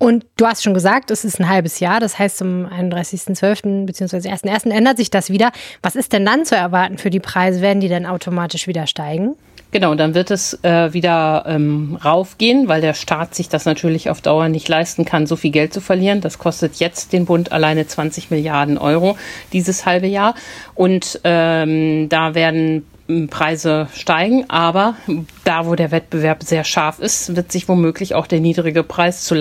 Und 0.02 0.26
du 0.36 0.48
hast 0.48 0.64
schon 0.64 0.74
gesagt, 0.74 1.12
es 1.12 1.24
ist 1.24 1.38
ein 1.38 1.48
halbes 1.48 1.78
Jahr, 1.78 2.00
das 2.00 2.18
heißt 2.18 2.38
zum 2.38 2.66
31.12. 2.66 3.86
bzw. 3.86 4.30
1.1. 4.30 4.68
ändert 4.68 4.96
sich 4.96 5.10
das 5.10 5.30
wieder. 5.30 5.52
Was 5.80 5.94
ist 5.94 6.12
denn 6.12 6.26
dann 6.26 6.44
zu 6.44 6.56
erwarten 6.56 6.98
für 6.98 7.08
die 7.08 7.20
Preise? 7.20 7.60
Werden 7.60 7.78
die 7.78 7.88
dann 7.88 8.04
automatisch 8.04 8.66
wieder 8.66 8.88
steigen? 8.88 9.36
Genau, 9.70 9.94
dann 9.94 10.16
wird 10.16 10.32
es 10.32 10.58
äh, 10.64 10.92
wieder 10.92 11.44
ähm, 11.46 11.96
raufgehen, 12.04 12.66
weil 12.66 12.80
der 12.80 12.94
Staat 12.94 13.36
sich 13.36 13.48
das 13.48 13.64
natürlich 13.64 14.10
auf 14.10 14.20
Dauer 14.20 14.48
nicht 14.48 14.68
leisten 14.68 15.04
kann, 15.04 15.28
so 15.28 15.36
viel 15.36 15.52
Geld 15.52 15.72
zu 15.72 15.80
verlieren. 15.80 16.20
Das 16.20 16.36
kostet 16.36 16.80
jetzt 16.80 17.12
den 17.12 17.24
Bund 17.24 17.52
alleine 17.52 17.86
20 17.86 18.32
Milliarden 18.32 18.78
Euro 18.78 19.16
dieses 19.52 19.86
halbe 19.86 20.08
Jahr. 20.08 20.34
Und 20.74 21.20
ähm, 21.22 22.08
da 22.08 22.34
werden 22.34 22.84
Preise 23.30 23.88
steigen, 23.94 24.48
aber 24.48 24.96
da, 25.44 25.66
wo 25.66 25.74
der 25.74 25.90
Wettbewerb 25.90 26.42
sehr 26.42 26.64
scharf 26.64 26.98
ist, 26.98 27.36
wird 27.36 27.52
sich 27.52 27.68
womöglich 27.68 28.14
auch 28.14 28.26
der 28.26 28.40
niedrige 28.40 28.82
Preis 28.82 29.24
zu 29.24 29.34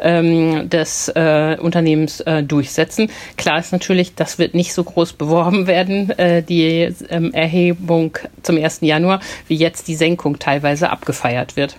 ähm, 0.00 0.70
des 0.70 1.08
äh, 1.08 1.56
Unternehmens 1.60 2.20
äh, 2.20 2.42
durchsetzen. 2.42 3.10
Klar 3.36 3.58
ist 3.58 3.72
natürlich, 3.72 4.14
das 4.14 4.38
wird 4.38 4.54
nicht 4.54 4.72
so 4.72 4.84
groß 4.84 5.14
beworben 5.14 5.66
werden, 5.66 6.10
äh, 6.18 6.42
die 6.42 6.92
ähm, 7.08 7.32
Erhebung 7.32 8.16
zum 8.42 8.56
1. 8.56 8.78
Januar, 8.82 9.20
wie 9.48 9.56
jetzt 9.56 9.88
die 9.88 9.96
Senkung 9.96 10.38
teilweise 10.38 10.90
abgefeiert 10.90 11.56
wird. 11.56 11.76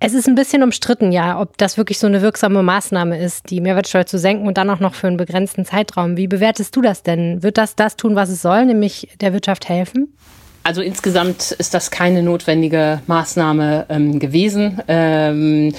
Es 0.00 0.12
ist 0.12 0.28
ein 0.28 0.34
bisschen 0.34 0.62
umstritten, 0.62 1.12
ja, 1.12 1.40
ob 1.40 1.56
das 1.56 1.78
wirklich 1.78 1.98
so 1.98 2.06
eine 2.06 2.20
wirksame 2.20 2.62
Maßnahme 2.62 3.18
ist, 3.18 3.48
die 3.50 3.60
Mehrwertsteuer 3.60 4.06
zu 4.06 4.18
senken 4.18 4.46
und 4.46 4.58
dann 4.58 4.68
auch 4.68 4.80
noch 4.80 4.94
für 4.94 5.06
einen 5.06 5.16
begrenzten 5.16 5.64
Zeitraum. 5.64 6.16
Wie 6.16 6.26
bewertest 6.26 6.76
du 6.76 6.82
das 6.82 7.02
denn? 7.02 7.42
Wird 7.42 7.56
das 7.56 7.74
das 7.74 7.96
tun, 7.96 8.14
was 8.14 8.28
es 8.28 8.42
soll, 8.42 8.66
nämlich 8.66 9.08
der 9.20 9.32
Wirtschaft 9.32 9.68
helfen? 9.68 10.14
Also 10.62 10.80
insgesamt 10.82 11.52
ist 11.52 11.74
das 11.74 11.90
keine 11.90 12.22
notwendige 12.22 13.00
Maßnahme 13.06 13.86
ähm, 13.88 14.18
gewesen. 14.18 14.80
Ähm, 14.88 15.74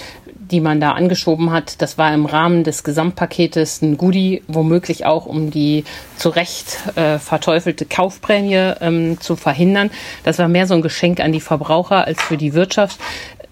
die 0.51 0.61
man 0.61 0.79
da 0.79 0.91
angeschoben 0.91 1.51
hat, 1.51 1.81
das 1.81 1.97
war 1.97 2.13
im 2.13 2.25
Rahmen 2.25 2.63
des 2.63 2.83
Gesamtpaketes 2.83 3.81
ein 3.81 3.97
Goodie, 3.97 4.43
womöglich 4.47 5.05
auch 5.05 5.25
um 5.25 5.49
die 5.49 5.85
zu 6.17 6.29
Recht 6.29 6.77
äh, 6.95 7.17
verteufelte 7.17 7.85
Kaufprämie 7.85 8.73
ähm, 8.79 9.19
zu 9.19 9.35
verhindern. 9.35 9.89
Das 10.23 10.37
war 10.37 10.47
mehr 10.47 10.67
so 10.67 10.75
ein 10.75 10.81
Geschenk 10.81 11.19
an 11.19 11.31
die 11.31 11.41
Verbraucher 11.41 12.05
als 12.05 12.21
für 12.21 12.37
die 12.37 12.53
Wirtschaft. 12.53 12.99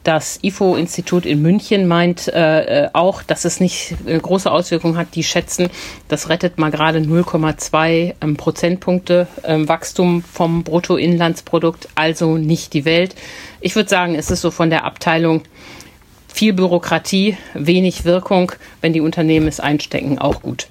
Das 0.04 0.40
IFO-Institut 0.42 1.26
in 1.26 1.42
München 1.42 1.88
meint 1.88 2.28
äh, 2.28 2.86
äh 2.86 2.90
auch, 2.92 3.24
dass 3.24 3.46
es 3.46 3.62
nicht 3.62 3.96
äh, 4.06 4.20
große 4.20 4.52
Auswirkungen 4.52 4.98
hat. 4.98 5.16
Die 5.16 5.24
schätzen, 5.24 5.70
das 6.10 6.28
rettet 6.28 6.58
mal 6.58 6.72
gerade 6.72 7.00
0,2 7.00 8.16
ähm, 8.20 8.36
Prozentpunkte 8.36 9.28
ähm, 9.46 9.70
Wachstum 9.70 10.22
vom 10.22 10.64
Bruttoinlandsprodukt, 10.64 11.88
also 11.96 12.38
nicht 12.38 12.74
die 12.74 12.84
Welt. 12.84 13.16
Ich 13.62 13.76
würde 13.76 13.90
sagen, 13.90 14.16
es 14.16 14.30
ist 14.30 14.42
so 14.42 14.52
von 14.52 14.70
der 14.70 14.84
Abteilung 14.84 15.44
viel 16.28 16.52
Bürokratie, 16.52 17.38
wenig 17.54 18.04
Wirkung, 18.04 18.52
wenn 18.82 18.92
die 18.92 19.02
Unternehmen 19.02 19.48
es 19.48 19.62
einstecken, 19.62 20.20
auch 20.20 20.42
gut. 20.42 20.68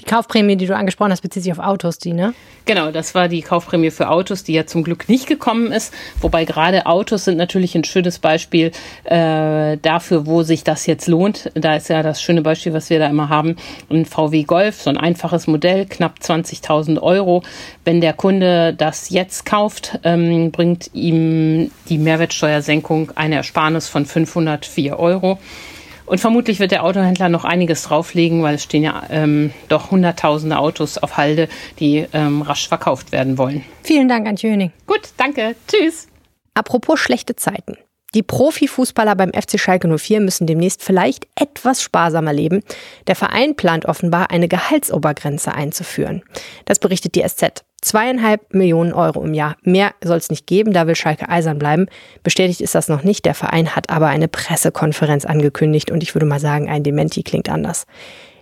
Die 0.00 0.04
Kaufprämie, 0.04 0.56
die 0.56 0.66
du 0.66 0.76
angesprochen 0.76 1.12
hast, 1.12 1.20
bezieht 1.20 1.42
sich 1.42 1.52
auf 1.52 1.58
Autos, 1.58 1.98
die, 1.98 2.12
ne? 2.12 2.34
Genau, 2.66 2.90
das 2.90 3.14
war 3.14 3.28
die 3.28 3.42
Kaufprämie 3.42 3.90
für 3.90 4.08
Autos, 4.08 4.42
die 4.42 4.54
ja 4.54 4.64
zum 4.64 4.84
Glück 4.84 5.08
nicht 5.08 5.26
gekommen 5.26 5.70
ist. 5.70 5.92
Wobei 6.22 6.46
gerade 6.46 6.86
Autos 6.86 7.24
sind 7.24 7.36
natürlich 7.36 7.74
ein 7.74 7.84
schönes 7.84 8.18
Beispiel 8.18 8.70
äh, 9.04 9.76
dafür, 9.76 10.26
wo 10.26 10.42
sich 10.42 10.64
das 10.64 10.86
jetzt 10.86 11.06
lohnt. 11.06 11.50
Da 11.54 11.76
ist 11.76 11.90
ja 11.90 12.02
das 12.02 12.22
schöne 12.22 12.40
Beispiel, 12.40 12.72
was 12.72 12.88
wir 12.88 12.98
da 12.98 13.08
immer 13.08 13.28
haben, 13.28 13.56
ein 13.90 14.06
VW 14.06 14.44
Golf, 14.44 14.80
so 14.80 14.88
ein 14.88 14.96
einfaches 14.96 15.46
Modell, 15.46 15.84
knapp 15.84 16.20
20.000 16.22 17.02
Euro. 17.02 17.42
Wenn 17.84 18.00
der 18.00 18.14
Kunde 18.14 18.72
das 18.72 19.10
jetzt 19.10 19.44
kauft, 19.44 19.98
ähm, 20.02 20.50
bringt 20.50 20.90
ihm 20.94 21.70
die 21.90 21.98
Mehrwertsteuersenkung 21.98 23.12
eine 23.14 23.36
Ersparnis 23.36 23.88
von 23.88 24.06
504 24.06 24.98
Euro. 24.98 25.38
Und 26.06 26.18
vermutlich 26.18 26.60
wird 26.60 26.70
der 26.70 26.84
Autohändler 26.84 27.28
noch 27.28 27.44
einiges 27.44 27.84
drauflegen, 27.84 28.42
weil 28.42 28.56
es 28.56 28.62
stehen 28.62 28.82
ja 28.82 29.02
ähm, 29.10 29.52
doch 29.68 29.90
hunderttausende 29.90 30.58
Autos 30.58 30.98
auf 30.98 31.16
Halde, 31.16 31.48
die 31.80 32.06
ähm, 32.12 32.42
rasch 32.42 32.68
verkauft 32.68 33.12
werden 33.12 33.38
wollen. 33.38 33.64
Vielen 33.82 34.08
Dank, 34.08 34.26
Antje 34.26 34.50
Höning. 34.50 34.72
Gut, 34.86 35.10
danke. 35.16 35.56
Tschüss. 35.66 36.08
Apropos 36.54 37.00
schlechte 37.00 37.36
Zeiten. 37.36 37.76
Die 38.14 38.22
Profifußballer 38.22 39.16
beim 39.16 39.32
FC 39.32 39.58
Schalke 39.58 39.88
04 39.88 40.20
müssen 40.20 40.46
demnächst 40.46 40.82
vielleicht 40.82 41.26
etwas 41.34 41.82
sparsamer 41.82 42.32
leben. 42.32 42.62
Der 43.08 43.16
Verein 43.16 43.56
plant 43.56 43.86
offenbar, 43.86 44.30
eine 44.30 44.46
Gehaltsobergrenze 44.46 45.52
einzuführen. 45.52 46.22
Das 46.64 46.78
berichtet 46.78 47.16
die 47.16 47.24
SZ. 47.26 47.64
Zweieinhalb 47.82 48.54
Millionen 48.54 48.92
Euro 48.92 49.22
im 49.24 49.34
Jahr. 49.34 49.56
Mehr 49.62 49.94
soll 50.02 50.16
es 50.16 50.30
nicht 50.30 50.46
geben, 50.46 50.72
da 50.72 50.86
will 50.86 50.94
Schalke 50.94 51.28
eisern 51.28 51.58
bleiben. 51.58 51.86
Bestätigt 52.22 52.60
ist 52.60 52.74
das 52.74 52.88
noch 52.88 53.02
nicht. 53.02 53.24
Der 53.26 53.34
Verein 53.34 53.74
hat 53.74 53.90
aber 53.90 54.06
eine 54.06 54.28
Pressekonferenz 54.28 55.24
angekündigt 55.24 55.90
und 55.90 56.02
ich 56.02 56.14
würde 56.14 56.24
mal 56.24 56.40
sagen, 56.40 56.70
ein 56.70 56.84
Dementi 56.84 57.24
klingt 57.24 57.50
anders. 57.50 57.84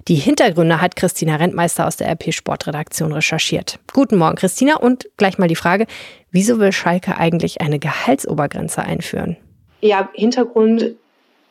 Die 0.08 0.16
Hintergründe 0.16 0.80
hat 0.80 0.96
Christina 0.96 1.36
Rentmeister 1.36 1.86
aus 1.86 1.96
der 1.96 2.08
RP 2.08 2.32
Sportredaktion 2.32 3.12
recherchiert. 3.12 3.78
Guten 3.92 4.16
Morgen, 4.16 4.36
Christina, 4.36 4.76
und 4.76 5.08
gleich 5.16 5.38
mal 5.38 5.48
die 5.48 5.56
Frage, 5.56 5.86
wieso 6.30 6.58
will 6.58 6.72
Schalke 6.72 7.16
eigentlich 7.16 7.60
eine 7.60 7.78
Gehaltsobergrenze 7.78 8.82
einführen? 8.82 9.36
Ja, 9.82 10.08
Hintergrund 10.14 10.94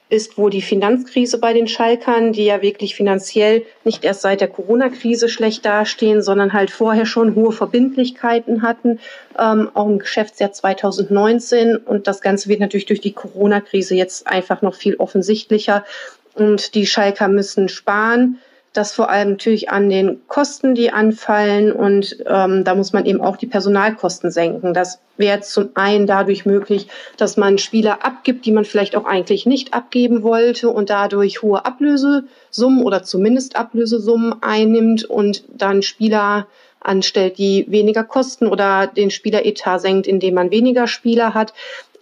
ist 0.09 0.37
wohl 0.37 0.49
die 0.49 0.61
Finanzkrise 0.61 1.37
bei 1.37 1.53
den 1.53 1.67
Schalkern, 1.67 2.33
die 2.33 2.45
ja 2.45 2.61
wirklich 2.61 2.95
finanziell 2.95 3.65
nicht 3.83 4.03
erst 4.03 4.21
seit 4.21 4.41
der 4.41 4.47
Corona-Krise 4.47 5.29
schlecht 5.29 5.65
dastehen, 5.65 6.21
sondern 6.21 6.53
halt 6.53 6.71
vorher 6.71 7.05
schon 7.05 7.35
hohe 7.35 7.51
Verbindlichkeiten 7.51 8.61
hatten, 8.61 8.99
ähm, 9.37 9.69
auch 9.73 9.87
im 9.87 9.99
Geschäftsjahr 9.99 10.51
2019. 10.51 11.75
Und 11.77 12.07
das 12.07 12.21
Ganze 12.21 12.49
wird 12.49 12.61
natürlich 12.61 12.85
durch 12.85 13.01
die 13.01 13.13
Corona-Krise 13.13 13.95
jetzt 13.95 14.27
einfach 14.27 14.61
noch 14.61 14.75
viel 14.75 14.95
offensichtlicher. 14.95 15.85
Und 16.33 16.75
die 16.75 16.85
Schalker 16.85 17.27
müssen 17.27 17.69
sparen 17.69 18.39
das 18.73 18.93
vor 18.93 19.09
allem 19.09 19.31
natürlich 19.31 19.69
an 19.69 19.89
den 19.89 20.21
Kosten, 20.27 20.75
die 20.75 20.91
anfallen 20.91 21.73
und 21.73 22.17
ähm, 22.25 22.63
da 22.63 22.73
muss 22.73 22.93
man 22.93 23.05
eben 23.05 23.19
auch 23.19 23.35
die 23.35 23.47
Personalkosten 23.47 24.31
senken. 24.31 24.73
Das 24.73 24.99
wäre 25.17 25.41
zum 25.41 25.69
einen 25.73 26.07
dadurch 26.07 26.45
möglich, 26.45 26.87
dass 27.17 27.35
man 27.35 27.57
Spieler 27.57 28.05
abgibt, 28.05 28.45
die 28.45 28.51
man 28.53 28.63
vielleicht 28.63 28.95
auch 28.95 29.05
eigentlich 29.05 29.45
nicht 29.45 29.73
abgeben 29.73 30.23
wollte 30.23 30.69
und 30.69 30.89
dadurch 30.89 31.41
hohe 31.41 31.65
Ablösesummen 31.65 32.83
oder 32.83 33.03
zumindest 33.03 33.57
Ablösesummen 33.57 34.35
einnimmt 34.41 35.03
und 35.03 35.43
dann 35.49 35.81
Spieler 35.81 36.47
anstellt, 36.79 37.37
die 37.37 37.65
weniger 37.67 38.05
kosten 38.05 38.47
oder 38.47 38.87
den 38.87 39.11
Spieleretat 39.11 39.81
senkt, 39.81 40.07
indem 40.07 40.35
man 40.35 40.49
weniger 40.49 40.87
Spieler 40.87 41.33
hat. 41.33 41.53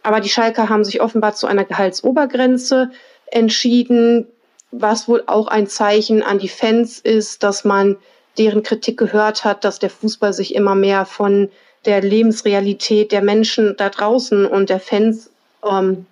Aber 0.03 0.19
die 0.21 0.29
Schalker 0.29 0.69
haben 0.69 0.85
sich 0.85 1.01
offenbar 1.01 1.33
zu 1.33 1.47
einer 1.47 1.65
Gehaltsobergrenze 1.65 2.91
entschieden, 3.25 4.27
was 4.71 5.07
wohl 5.07 5.23
auch 5.27 5.47
ein 5.47 5.67
Zeichen 5.67 6.23
an 6.23 6.39
die 6.39 6.49
Fans 6.49 6.99
ist, 6.99 7.43
dass 7.43 7.65
man 7.65 7.97
deren 8.37 8.63
Kritik 8.63 8.97
gehört 8.97 9.43
hat, 9.43 9.63
dass 9.63 9.79
der 9.79 9.89
Fußball 9.89 10.33
sich 10.33 10.55
immer 10.55 10.75
mehr 10.75 11.05
von 11.05 11.49
der 11.85 12.01
Lebensrealität 12.01 13.11
der 13.11 13.21
Menschen 13.21 13.75
da 13.77 13.89
draußen 13.89 14.45
und 14.45 14.69
der 14.69 14.79
Fans 14.79 15.29
ähm, 15.63 16.05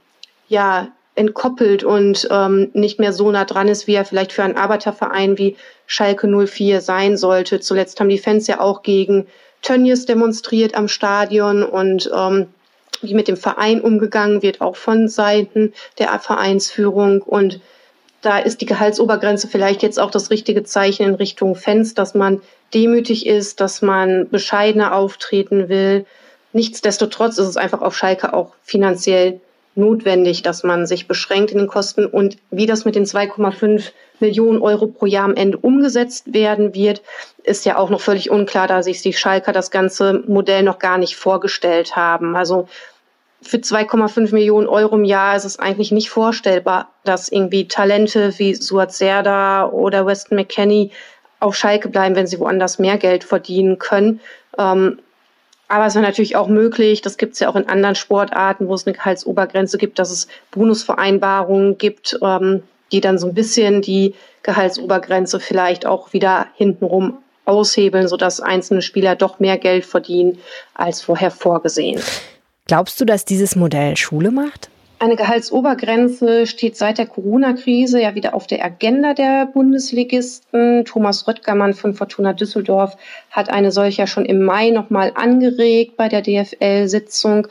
ja 0.48 0.90
entkoppelt 1.16 1.84
und 1.84 2.28
ähm, 2.32 2.70
nicht 2.74 3.00
mehr 3.00 3.12
so 3.12 3.32
nah 3.32 3.46
dran 3.46 3.68
ist, 3.68 3.88
wie 3.88 3.96
er 3.96 4.06
vielleicht 4.06 4.32
für 4.32 4.44
einen 4.44 4.56
Arbeiterverein 4.56 5.38
wie 5.38 5.58
Schalke 5.88 6.28
04 6.28 6.80
sein 6.82 7.18
sollte. 7.18 7.60
Zuletzt 7.60 8.00
haben 8.00 8.10
die 8.10 8.20
Fans 8.20 8.48
ja 8.48 8.60
auch 8.60 8.84
gegen 8.84 9.28
Tönnies 9.62 10.06
demonstriert 10.06 10.76
am 10.76 10.88
Stadion 10.88 11.64
und 11.64 12.10
ähm, 12.16 12.48
wie 13.02 13.16
mit 13.16 13.28
dem 13.28 13.38
Verein 13.38 13.82
umgegangen 13.82 14.42
wird, 14.42 14.62
auch 14.62 14.76
von 14.76 15.08
Seiten 15.08 15.74
der 15.98 16.18
Vereinsführung 16.20 17.22
und 17.22 17.60
da 18.22 18.40
ist 18.40 18.62
die 18.62 18.66
Gehaltsobergrenze 18.66 19.48
vielleicht 19.48 19.84
jetzt 19.84 20.00
auch 20.00 20.12
das 20.12 20.30
richtige 20.32 20.64
Zeichen 20.64 21.04
in 21.04 21.16
Richtung 21.16 21.56
Fans, 21.56 21.94
dass 21.94 22.14
man 22.14 22.42
demütig 22.74 23.26
ist, 23.26 23.62
dass 23.62 23.82
man 23.82 24.30
bescheidener 24.30 24.96
auftreten 24.96 25.70
will. 25.70 26.06
Nichtsdestotrotz 26.54 27.38
ist 27.38 27.48
es 27.48 27.58
einfach 27.58 27.82
auf 27.82 27.96
Schalke 27.96 28.34
auch 28.34 28.54
finanziell 28.64 29.40
notwendig, 29.76 30.42
dass 30.42 30.64
man 30.64 30.88
sich 30.88 31.08
beschränkt 31.08 31.52
in 31.52 31.60
den 31.60 31.68
Kosten 31.68 32.06
und 32.06 32.38
wie 32.50 32.66
das 32.66 32.84
mit 32.84 32.96
den 32.96 33.06
2,5 33.06 33.92
Millionen 34.20 34.62
Euro 34.62 34.88
pro 34.88 35.06
Jahr 35.06 35.26
am 35.26 35.36
Ende 35.36 35.60
umgesetzt 35.60 36.34
werden 36.34 36.74
wird, 36.74 37.04
ist 37.44 37.66
ja 37.66 37.78
auch 37.78 37.92
noch 37.92 38.02
völlig 38.02 38.32
unklar, 38.32 38.68
da 38.68 38.82
sich 38.82 39.04
die 39.04 39.14
Schalker 39.14 39.54
das 39.54 39.70
ganze 39.70 40.24
Modell 40.28 40.64
noch 40.64 40.80
gar 40.80 40.98
nicht 40.98 41.16
vorgestellt 41.16 41.96
haben. 41.96 42.36
Also 42.36 42.68
für 43.48 43.58
2,5 43.58 44.34
Millionen 44.34 44.68
Euro 44.68 44.96
im 44.96 45.06
Jahr 45.06 45.36
ist 45.36 45.46
es 45.46 45.58
eigentlich 45.58 45.92
nicht 45.92 46.10
vorstellbar, 46.10 46.90
dass 47.04 47.30
irgendwie 47.30 47.68
Talente 47.68 48.38
wie 48.38 48.54
Suat 48.54 48.94
Serda 48.94 49.68
oder 49.68 50.06
Weston 50.06 50.38
McKenney 50.38 50.92
auf 51.40 51.56
Schalke 51.56 51.90
bleiben, 51.90 52.16
wenn 52.16 52.28
sie 52.28 52.40
woanders 52.40 52.80
mehr 52.80 52.98
Geld 52.98 53.24
verdienen 53.24 53.80
können. 53.80 54.20
Ähm, 54.58 55.00
aber 55.68 55.86
es 55.86 55.96
ist 55.96 56.02
natürlich 56.02 56.36
auch 56.36 56.48
möglich, 56.48 57.02
das 57.02 57.18
gibt 57.18 57.34
es 57.34 57.40
ja 57.40 57.50
auch 57.50 57.56
in 57.56 57.68
anderen 57.68 57.96
Sportarten, 57.96 58.68
wo 58.68 58.74
es 58.74 58.88
eine 58.88 58.96
Gehaltsobergrenze 58.96 59.78
gibt, 59.78 60.00
dass 60.00 60.12
es 60.12 60.28
Bonusvereinbarungen 60.52 61.78
gibt, 61.78 62.18
ähm, 62.22 62.64
die 62.92 63.02
dann 63.02 63.18
so 63.18 63.28
ein 63.28 63.34
bisschen 63.34 63.82
die 63.82 64.16
Gehaltsobergrenze 64.44 65.40
vielleicht 65.40 65.86
auch 65.86 66.14
wieder 66.14 66.48
hintenrum 66.56 67.18
aushebeln, 67.46 68.08
sodass 68.08 68.40
einzelne 68.40 68.82
Spieler 68.82 69.16
doch 69.16 69.40
mehr 69.40 69.58
Geld 69.58 69.86
verdienen 69.86 70.40
als 70.74 71.02
vorher 71.02 71.32
vorgesehen. 71.32 72.02
Glaubst 72.68 73.00
du, 73.00 73.06
dass 73.06 73.26
dieses 73.26 73.56
Modell 73.56 73.96
Schule 73.96 74.30
macht? 74.32 74.70
Eine 75.00 75.16
Gehaltsobergrenze 75.16 76.48
steht 76.48 76.76
seit 76.76 76.98
der 76.98 77.06
Corona-Krise 77.06 78.02
ja 78.02 78.16
wieder 78.16 78.34
auf 78.34 78.48
der 78.48 78.66
Agenda 78.66 79.14
der 79.14 79.46
Bundesligisten. 79.46 80.86
Thomas 80.86 81.28
Röttgermann 81.28 81.76
von 81.76 81.94
Fortuna 81.94 82.34
Düsseldorf 82.34 82.98
hat 83.30 83.52
eine 83.52 83.72
solche 83.72 84.08
schon 84.08 84.26
im 84.26 84.42
Mai 84.42 84.72
nochmal 84.72 85.12
angeregt 85.14 85.98
bei 85.98 86.10
der 86.10 86.24
DFL-Sitzung. 86.24 87.48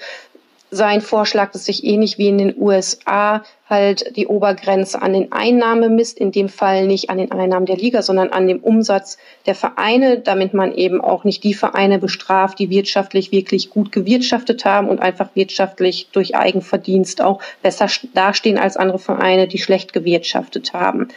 Sein 0.76 1.00
Vorschlag, 1.00 1.50
dass 1.50 1.64
sich 1.64 1.82
ähnlich 1.82 2.18
wie 2.18 2.28
in 2.28 2.38
den 2.38 2.54
USA 2.56 3.42
halt 3.68 4.16
die 4.16 4.28
Obergrenze 4.28 5.02
an 5.02 5.12
den 5.12 5.32
Einnahmen 5.32 5.96
misst, 5.96 6.18
in 6.18 6.30
dem 6.30 6.48
Fall 6.48 6.86
nicht 6.86 7.10
an 7.10 7.18
den 7.18 7.32
Einnahmen 7.32 7.66
der 7.66 7.76
Liga, 7.76 8.02
sondern 8.02 8.30
an 8.30 8.46
dem 8.46 8.60
Umsatz 8.60 9.18
der 9.46 9.56
Vereine, 9.56 10.20
damit 10.20 10.54
man 10.54 10.72
eben 10.72 11.00
auch 11.00 11.24
nicht 11.24 11.42
die 11.42 11.54
Vereine 11.54 11.98
bestraft, 11.98 12.58
die 12.60 12.70
wirtschaftlich 12.70 13.32
wirklich 13.32 13.70
gut 13.70 13.90
gewirtschaftet 13.90 14.64
haben 14.64 14.88
und 14.88 15.00
einfach 15.00 15.30
wirtschaftlich 15.34 16.08
durch 16.12 16.36
Eigenverdienst 16.36 17.20
auch 17.20 17.42
besser 17.62 17.88
dastehen 18.14 18.58
als 18.58 18.76
andere 18.76 19.00
Vereine, 19.00 19.48
die 19.48 19.58
schlecht 19.58 19.92
gewirtschaftet 19.92 20.72
haben. 20.72 21.08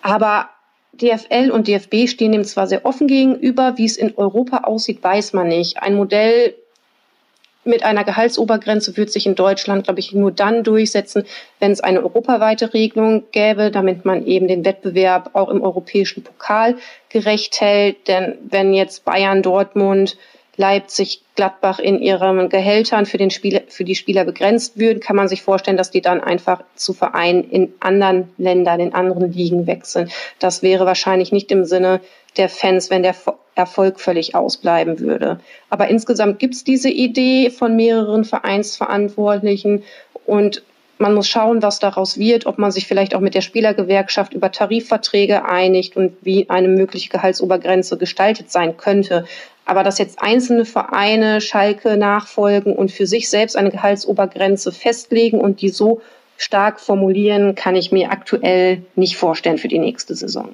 Aber 0.00 0.48
DFL 0.94 1.50
und 1.50 1.68
DFB 1.68 2.08
stehen 2.08 2.32
dem 2.32 2.44
zwar 2.44 2.66
sehr 2.66 2.84
offen 2.84 3.06
gegenüber, 3.06 3.74
wie 3.76 3.86
es 3.86 3.96
in 3.96 4.16
Europa 4.16 4.58
aussieht, 4.58 5.02
weiß 5.02 5.32
man 5.32 5.48
nicht. 5.48 5.82
Ein 5.82 5.94
Modell 5.94 6.54
mit 7.64 7.84
einer 7.84 8.04
Gehaltsobergrenze 8.04 8.96
wird 8.96 9.10
sich 9.10 9.26
in 9.26 9.34
Deutschland, 9.34 9.84
glaube 9.84 10.00
ich, 10.00 10.12
nur 10.12 10.32
dann 10.32 10.64
durchsetzen, 10.64 11.24
wenn 11.60 11.72
es 11.72 11.80
eine 11.80 12.02
europaweite 12.02 12.74
Regelung 12.74 13.24
gäbe, 13.30 13.70
damit 13.70 14.04
man 14.04 14.26
eben 14.26 14.48
den 14.48 14.64
Wettbewerb 14.64 15.30
auch 15.34 15.48
im 15.48 15.62
europäischen 15.62 16.22
Pokal 16.22 16.76
gerecht 17.08 17.60
hält. 17.60 18.08
Denn 18.08 18.38
wenn 18.48 18.74
jetzt 18.74 19.04
Bayern, 19.04 19.42
Dortmund, 19.42 20.16
Leipzig, 20.56 21.22
Gladbach 21.34 21.78
in 21.78 21.98
ihren 21.98 22.50
Gehältern 22.50 23.06
für, 23.06 23.16
den 23.16 23.30
Spieler, 23.30 23.62
für 23.68 23.84
die 23.84 23.94
Spieler 23.94 24.24
begrenzt 24.24 24.78
würden, 24.78 25.00
kann 25.00 25.16
man 25.16 25.28
sich 25.28 25.40
vorstellen, 25.40 25.78
dass 25.78 25.90
die 25.90 26.02
dann 26.02 26.20
einfach 26.20 26.62
zu 26.74 26.92
Vereinen 26.92 27.48
in 27.48 27.72
anderen 27.80 28.30
Ländern, 28.36 28.80
in 28.80 28.92
anderen 28.92 29.32
Ligen 29.32 29.66
wechseln. 29.66 30.10
Das 30.38 30.62
wäre 30.62 30.84
wahrscheinlich 30.84 31.32
nicht 31.32 31.50
im 31.50 31.64
Sinne 31.64 32.00
der 32.36 32.48
Fans, 32.48 32.90
wenn 32.90 33.02
der 33.02 33.14
Erfolg 33.54 34.00
völlig 34.00 34.34
ausbleiben 34.34 34.98
würde. 35.00 35.40
Aber 35.68 35.88
insgesamt 35.88 36.38
gibt 36.38 36.54
es 36.54 36.64
diese 36.64 36.88
Idee 36.88 37.50
von 37.50 37.76
mehreren 37.76 38.24
Vereinsverantwortlichen 38.24 39.82
und 40.24 40.62
man 40.98 41.14
muss 41.14 41.28
schauen, 41.28 41.62
was 41.62 41.80
daraus 41.80 42.16
wird, 42.16 42.46
ob 42.46 42.58
man 42.58 42.70
sich 42.70 42.86
vielleicht 42.86 43.14
auch 43.14 43.20
mit 43.20 43.34
der 43.34 43.40
Spielergewerkschaft 43.40 44.34
über 44.34 44.52
Tarifverträge 44.52 45.44
einigt 45.44 45.96
und 45.96 46.12
wie 46.22 46.48
eine 46.48 46.68
mögliche 46.68 47.08
Gehaltsobergrenze 47.08 47.98
gestaltet 47.98 48.52
sein 48.52 48.76
könnte. 48.76 49.24
Aber 49.64 49.82
dass 49.82 49.98
jetzt 49.98 50.22
einzelne 50.22 50.64
Vereine 50.64 51.40
Schalke 51.40 51.96
nachfolgen 51.96 52.74
und 52.74 52.92
für 52.92 53.06
sich 53.06 53.28
selbst 53.28 53.56
eine 53.56 53.70
Gehaltsobergrenze 53.70 54.70
festlegen 54.70 55.40
und 55.40 55.60
die 55.60 55.70
so 55.70 56.02
stark 56.36 56.80
formulieren, 56.80 57.54
kann 57.54 57.76
ich 57.76 57.92
mir 57.92 58.10
aktuell 58.10 58.82
nicht 58.94 59.16
vorstellen 59.16 59.58
für 59.58 59.68
die 59.68 59.78
nächste 59.78 60.14
Saison. 60.14 60.50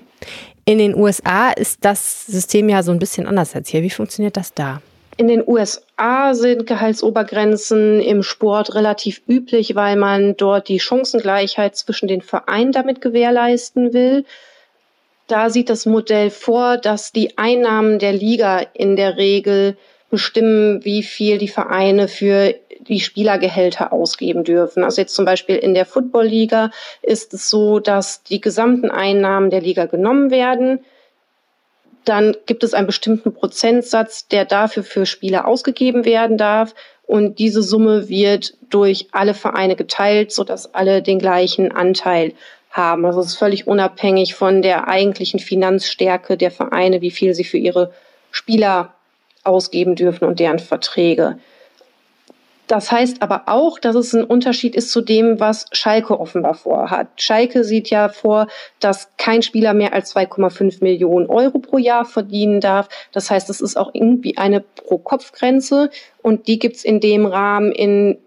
In 0.69 0.77
den 0.77 0.95
USA 0.95 1.51
ist 1.51 1.83
das 1.83 2.27
System 2.27 2.69
ja 2.69 2.83
so 2.83 2.93
ein 2.93 2.99
bisschen 2.99 3.27
anders 3.27 3.55
als 3.55 3.71
hier. 3.71 3.83
Wie 3.83 3.89
funktioniert 3.89 4.37
das 4.37 4.53
da? 4.53 4.83
In 5.17 5.27
den 5.27 5.43
USA 5.47 6.35
sind 6.35 6.67
Gehaltsobergrenzen 6.67 8.03
im 8.03 8.23
Sport 8.23 8.75
relativ 8.75 9.23
üblich, 9.27 9.77
weil 9.77 9.97
man 9.97 10.37
dort 10.37 10.69
die 10.69 10.79
Chancengleichheit 10.79 11.75
zwischen 11.75 12.07
den 12.07 12.21
Vereinen 12.21 12.73
damit 12.73 13.01
gewährleisten 13.01 13.95
will. 13.95 14.27
Da 15.27 15.49
sieht 15.49 15.71
das 15.71 15.87
Modell 15.87 16.29
vor, 16.29 16.77
dass 16.77 17.13
die 17.13 17.39
Einnahmen 17.39 17.99
der 17.99 18.13
Liga 18.13 18.59
in 18.75 18.95
der 18.95 19.17
Regel 19.17 19.75
bestimmen, 20.11 20.85
wie 20.85 21.03
viel 21.03 21.39
die 21.39 21.49
Vereine 21.49 22.09
für 22.09 22.55
die 22.89 23.01
Spielergehälter 23.01 23.93
ausgeben 23.93 24.45
dürfen. 24.45 24.83
Also 24.83 25.01
jetzt 25.01 25.15
zum 25.15 25.25
Beispiel 25.25 25.57
in 25.57 25.75
der 25.75 25.87
Football-Liga 25.87 26.71
ist 27.03 27.35
es 27.35 27.51
so, 27.51 27.79
dass 27.81 28.23
die 28.23 28.41
gesamten 28.41 28.91
Einnahmen 28.91 29.51
der 29.51 29.61
Liga 29.61 29.87
genommen 29.87 30.31
werden. 30.31 30.81
Dann 32.05 32.37
gibt 32.47 32.65
es 32.65 32.75
einen 32.75 32.87
bestimmten 32.87 33.35
Prozentsatz, 33.35 34.29
der 34.29 34.45
dafür 34.47 34.83
für 34.83 35.05
Spieler 35.05 35.47
ausgegeben 35.47 36.05
werden 36.05 36.39
darf. 36.39 36.75
Und 37.07 37.39
diese 37.39 37.63
Summe 37.63 38.09
wird 38.09 38.55
durch 38.71 39.09
alle 39.13 39.35
Vereine 39.35 39.77
geteilt, 39.77 40.33
sodass 40.33 40.75
alle 40.75 41.03
den 41.03 41.19
gleichen 41.19 41.73
Anteil 41.73 42.33
haben. 42.71 43.05
Also 43.05 43.21
es 43.21 43.29
ist 43.29 43.37
völlig 43.37 43.67
unabhängig 43.67 44.35
von 44.35 44.63
der 44.63 44.89
eigentlichen 44.89 45.41
Finanzstärke 45.41 46.37
der 46.37 46.51
Vereine, 46.51 47.01
wie 47.01 47.11
viel 47.11 47.35
sie 47.35 47.45
für 47.45 47.59
ihre 47.59 47.93
Spieler 48.31 48.95
ausgeben 49.45 49.95
dürfen 49.95 50.27
und 50.27 50.41
deren 50.41 50.59
Verträge. 50.59 51.39
Das 52.69 52.93
heißt 52.93 53.23
aber 53.23 53.45
auch, 53.47 53.79
dass 53.79 53.97
es 53.97 54.15
ein 54.15 54.23
Unterschied 54.23 54.77
ist 54.77 54.93
zu 54.93 55.01
dem, 55.01 55.41
was 55.41 55.67
Schalke 55.73 56.21
offenbar 56.21 56.53
vorhat. 56.53 57.09
Schalke 57.17 57.65
sieht 57.65 57.89
ja 57.89 58.11
vor, 58.11 58.47
dass 58.79 59.11
kein 59.17 59.41
Spieler 59.43 59.73
mehr 59.73 59.95
als 59.95 60.15
2,5 60.15 60.85
Millionen 60.85 61.27
Euro 61.27 61.61
pro 61.61 61.79
Jahr 61.79 62.05
verdienen 62.05 62.61
darf. 62.61 62.89
Das 63.11 63.31
heißt, 63.31 63.49
es 63.49 63.63
ist 63.63 63.79
auch 63.79 63.91
irgendwie 63.95 64.37
eine 64.37 64.61
Pro-Kopf-Grenze 64.61 65.91
und 66.23 66.47
die 66.47 66.59
gibt's 66.59 66.85
in 66.85 67.01
dem 67.01 67.27
Rahmen 67.27 67.73
in 67.73 68.19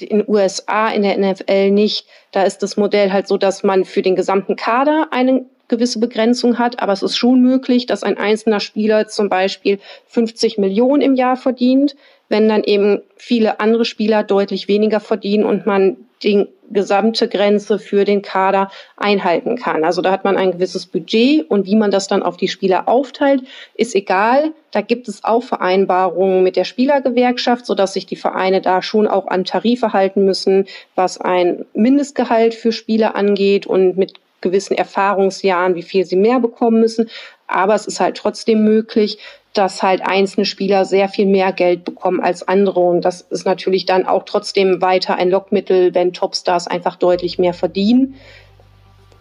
in 0.00 0.24
USA, 0.26 0.88
in 0.88 1.02
der 1.02 1.16
NFL 1.18 1.70
nicht. 1.70 2.08
Da 2.32 2.42
ist 2.42 2.64
das 2.64 2.76
Modell 2.76 3.12
halt 3.12 3.28
so, 3.28 3.36
dass 3.36 3.62
man 3.62 3.84
für 3.84 4.02
den 4.02 4.16
gesamten 4.16 4.56
Kader 4.56 5.08
eine 5.12 5.44
gewisse 5.68 5.98
Begrenzung 5.98 6.58
hat, 6.58 6.80
aber 6.80 6.92
es 6.92 7.02
ist 7.02 7.16
schon 7.16 7.40
möglich, 7.40 7.86
dass 7.86 8.02
ein 8.02 8.18
einzelner 8.18 8.60
Spieler 8.60 9.08
zum 9.08 9.28
Beispiel 9.28 9.78
50 10.08 10.58
Millionen 10.58 11.02
im 11.02 11.14
Jahr 11.14 11.36
verdient 11.36 11.94
wenn 12.28 12.48
dann 12.48 12.64
eben 12.64 13.02
viele 13.16 13.60
andere 13.60 13.84
Spieler 13.84 14.22
deutlich 14.22 14.68
weniger 14.68 15.00
verdienen 15.00 15.44
und 15.44 15.66
man 15.66 15.96
die 16.22 16.46
gesamte 16.70 17.28
Grenze 17.28 17.78
für 17.78 18.04
den 18.04 18.22
Kader 18.22 18.70
einhalten 18.96 19.56
kann. 19.56 19.84
Also 19.84 20.00
da 20.00 20.10
hat 20.10 20.24
man 20.24 20.38
ein 20.38 20.52
gewisses 20.52 20.86
Budget 20.86 21.48
und 21.50 21.66
wie 21.66 21.76
man 21.76 21.90
das 21.90 22.08
dann 22.08 22.22
auf 22.22 22.38
die 22.38 22.48
Spieler 22.48 22.88
aufteilt, 22.88 23.42
ist 23.74 23.94
egal. 23.94 24.52
Da 24.70 24.80
gibt 24.80 25.06
es 25.06 25.22
auch 25.22 25.42
Vereinbarungen 25.42 26.42
mit 26.42 26.56
der 26.56 26.64
Spielergewerkschaft, 26.64 27.66
sodass 27.66 27.92
sich 27.92 28.06
die 28.06 28.16
Vereine 28.16 28.62
da 28.62 28.80
schon 28.80 29.06
auch 29.06 29.26
an 29.26 29.44
Tarife 29.44 29.92
halten 29.92 30.24
müssen, 30.24 30.66
was 30.94 31.20
ein 31.20 31.66
Mindestgehalt 31.74 32.54
für 32.54 32.72
Spieler 32.72 33.14
angeht 33.14 33.66
und 33.66 33.98
mit 33.98 34.14
gewissen 34.44 34.76
Erfahrungsjahren, 34.76 35.74
wie 35.74 35.82
viel 35.82 36.04
sie 36.04 36.16
mehr 36.16 36.38
bekommen 36.38 36.78
müssen. 36.78 37.10
Aber 37.48 37.74
es 37.74 37.86
ist 37.86 37.98
halt 37.98 38.16
trotzdem 38.16 38.62
möglich, 38.62 39.18
dass 39.54 39.82
halt 39.82 40.02
einzelne 40.04 40.44
Spieler 40.44 40.84
sehr 40.84 41.08
viel 41.08 41.26
mehr 41.26 41.52
Geld 41.52 41.84
bekommen 41.84 42.20
als 42.20 42.46
andere. 42.46 42.80
Und 42.80 43.04
das 43.04 43.22
ist 43.22 43.46
natürlich 43.46 43.86
dann 43.86 44.04
auch 44.04 44.24
trotzdem 44.24 44.82
weiter 44.82 45.16
ein 45.16 45.30
Lockmittel, 45.30 45.94
wenn 45.94 46.12
Topstars 46.12 46.66
einfach 46.66 46.96
deutlich 46.96 47.38
mehr 47.38 47.54
verdienen. 47.54 48.14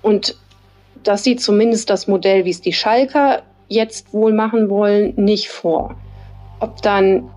Und 0.02 0.36
das 1.04 1.24
sieht 1.24 1.42
zumindest 1.42 1.90
das 1.90 2.08
Modell, 2.08 2.46
wie 2.46 2.50
es 2.50 2.62
die 2.62 2.74
Schalker 2.74 3.44
jetzt 3.68 4.12
wohl 4.14 4.34
machen 4.34 4.70
wollen, 4.70 5.14
nicht 5.16 5.50
vor. 5.50 5.96
Ob 6.60 6.82
dann 6.82 7.30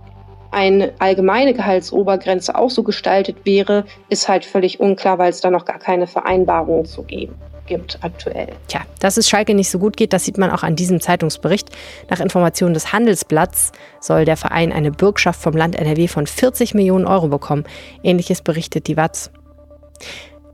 eine 0.49 0.93
allgemeine 0.97 1.53
Gehaltsobergrenze 1.53 2.55
auch 2.55 2.69
so 2.69 2.81
gestaltet 2.81 3.37
wäre, 3.43 3.85
ist 4.09 4.27
halt 4.27 4.43
völlig 4.43 4.79
unklar, 4.79 5.19
weil 5.19 5.29
es 5.29 5.41
da 5.41 5.51
noch 5.51 5.65
gar 5.65 5.79
keine 5.79 6.07
Vereinbarung 6.07 6.85
zu 6.85 7.03
geben 7.03 7.35
gibt 7.67 7.99
aktuell. 8.01 8.49
Tja, 8.67 8.81
dass 8.99 9.17
es 9.17 9.29
Schalke 9.29 9.53
nicht 9.53 9.69
so 9.69 9.79
gut 9.79 9.95
geht, 9.97 10.13
das 10.13 10.25
sieht 10.25 10.37
man 10.37 10.49
auch 10.49 10.63
an 10.63 10.75
diesem 10.75 10.99
Zeitungsbericht. 10.99 11.69
Nach 12.09 12.19
Informationen 12.19 12.73
des 12.73 12.91
Handelsblatts 12.93 13.71
soll 13.99 14.25
der 14.25 14.37
Verein 14.37 14.71
eine 14.71 14.91
Bürgschaft 14.91 15.41
vom 15.41 15.55
Land 15.55 15.75
NRW 15.75 16.07
von 16.07 16.25
40 16.25 16.73
Millionen 16.73 17.05
Euro 17.05 17.27
bekommen. 17.27 17.65
Ähnliches 18.03 18.41
berichtet 18.41 18.87
die 18.87 18.97
Watz. 18.97 19.29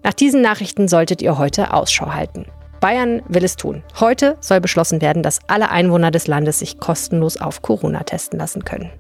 Nach 0.03 0.13
diesen 0.13 0.41
Nachrichten 0.41 0.87
solltet 0.87 1.21
ihr 1.21 1.37
heute 1.37 1.73
Ausschau 1.73 2.13
halten. 2.13 2.45
Bayern 2.81 3.21
will 3.29 3.45
es 3.45 3.55
tun. 3.55 3.81
Heute 4.01 4.35
soll 4.41 4.59
beschlossen 4.59 5.01
werden, 5.01 5.23
dass 5.23 5.39
alle 5.47 5.71
Einwohner 5.71 6.11
des 6.11 6.27
Landes 6.27 6.59
sich 6.59 6.79
kostenlos 6.79 7.37
auf 7.37 7.61
Corona 7.61 8.03
testen 8.03 8.37
lassen 8.37 8.65
können. 8.65 8.91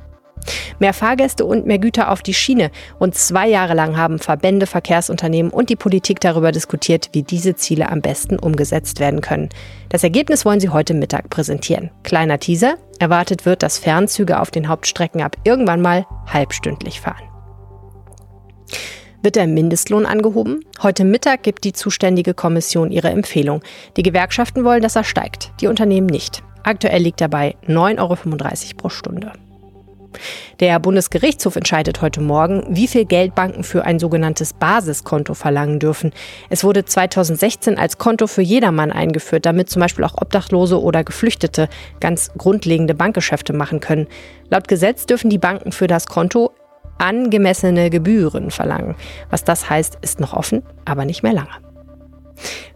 Mehr 0.79 0.93
Fahrgäste 0.93 1.45
und 1.45 1.65
mehr 1.65 1.79
Güter 1.79 2.11
auf 2.11 2.21
die 2.21 2.33
Schiene. 2.33 2.71
Rund 2.99 3.15
zwei 3.15 3.47
Jahre 3.47 3.73
lang 3.73 3.97
haben 3.97 4.19
Verbände, 4.19 4.67
Verkehrsunternehmen 4.67 5.51
und 5.51 5.69
die 5.69 5.75
Politik 5.75 6.19
darüber 6.19 6.51
diskutiert, 6.51 7.09
wie 7.13 7.23
diese 7.23 7.55
Ziele 7.55 7.89
am 7.89 8.01
besten 8.01 8.37
umgesetzt 8.39 8.99
werden 8.99 9.21
können. 9.21 9.49
Das 9.89 10.03
Ergebnis 10.03 10.45
wollen 10.45 10.59
sie 10.59 10.69
heute 10.69 10.93
Mittag 10.93 11.29
präsentieren. 11.29 11.91
Kleiner 12.03 12.39
Teaser. 12.39 12.75
Erwartet 12.99 13.45
wird, 13.45 13.63
dass 13.63 13.79
Fernzüge 13.79 14.39
auf 14.39 14.51
den 14.51 14.67
Hauptstrecken 14.67 15.21
ab 15.21 15.35
irgendwann 15.43 15.81
mal 15.81 16.05
halbstündlich 16.27 17.01
fahren. 17.01 17.23
Wird 19.23 19.37
der 19.37 19.47
Mindestlohn 19.47 20.05
angehoben? 20.05 20.65
Heute 20.81 21.05
Mittag 21.05 21.43
gibt 21.43 21.63
die 21.63 21.71
zuständige 21.71 22.33
Kommission 22.33 22.91
ihre 22.91 23.09
Empfehlung. 23.09 23.61
Die 23.95 24.03
Gewerkschaften 24.03 24.65
wollen, 24.65 24.81
dass 24.81 24.97
er 24.97 25.05
steigt, 25.05 25.51
die 25.61 25.67
Unternehmen 25.67 26.07
nicht. 26.07 26.43
Aktuell 26.63 27.01
liegt 27.01 27.21
er 27.21 27.29
bei 27.29 27.55
9,35 27.65 27.99
Euro 27.99 28.17
pro 28.77 28.89
Stunde. 28.89 29.31
Der 30.59 30.79
Bundesgerichtshof 30.79 31.55
entscheidet 31.55 32.01
heute 32.01 32.21
Morgen, 32.21 32.63
wie 32.69 32.87
viel 32.87 33.05
Geld 33.05 33.35
Banken 33.35 33.63
für 33.63 33.85
ein 33.85 33.99
sogenanntes 33.99 34.53
Basiskonto 34.53 35.33
verlangen 35.33 35.79
dürfen. 35.79 36.11
Es 36.49 36.63
wurde 36.63 36.85
2016 36.85 37.77
als 37.77 37.97
Konto 37.97 38.27
für 38.27 38.41
jedermann 38.41 38.91
eingeführt, 38.91 39.45
damit 39.45 39.69
zum 39.69 39.81
Beispiel 39.81 40.05
auch 40.05 40.15
Obdachlose 40.21 40.81
oder 40.81 41.03
Geflüchtete 41.03 41.69
ganz 41.99 42.31
grundlegende 42.37 42.93
Bankgeschäfte 42.93 43.53
machen 43.53 43.79
können. 43.79 44.07
Laut 44.49 44.67
Gesetz 44.67 45.05
dürfen 45.05 45.29
die 45.29 45.37
Banken 45.37 45.71
für 45.71 45.87
das 45.87 46.07
Konto 46.07 46.51
angemessene 46.97 47.89
Gebühren 47.89 48.51
verlangen. 48.51 48.95
Was 49.29 49.43
das 49.43 49.69
heißt, 49.69 49.97
ist 50.01 50.19
noch 50.19 50.33
offen, 50.33 50.63
aber 50.85 51.05
nicht 51.05 51.23
mehr 51.23 51.33
lange. 51.33 51.49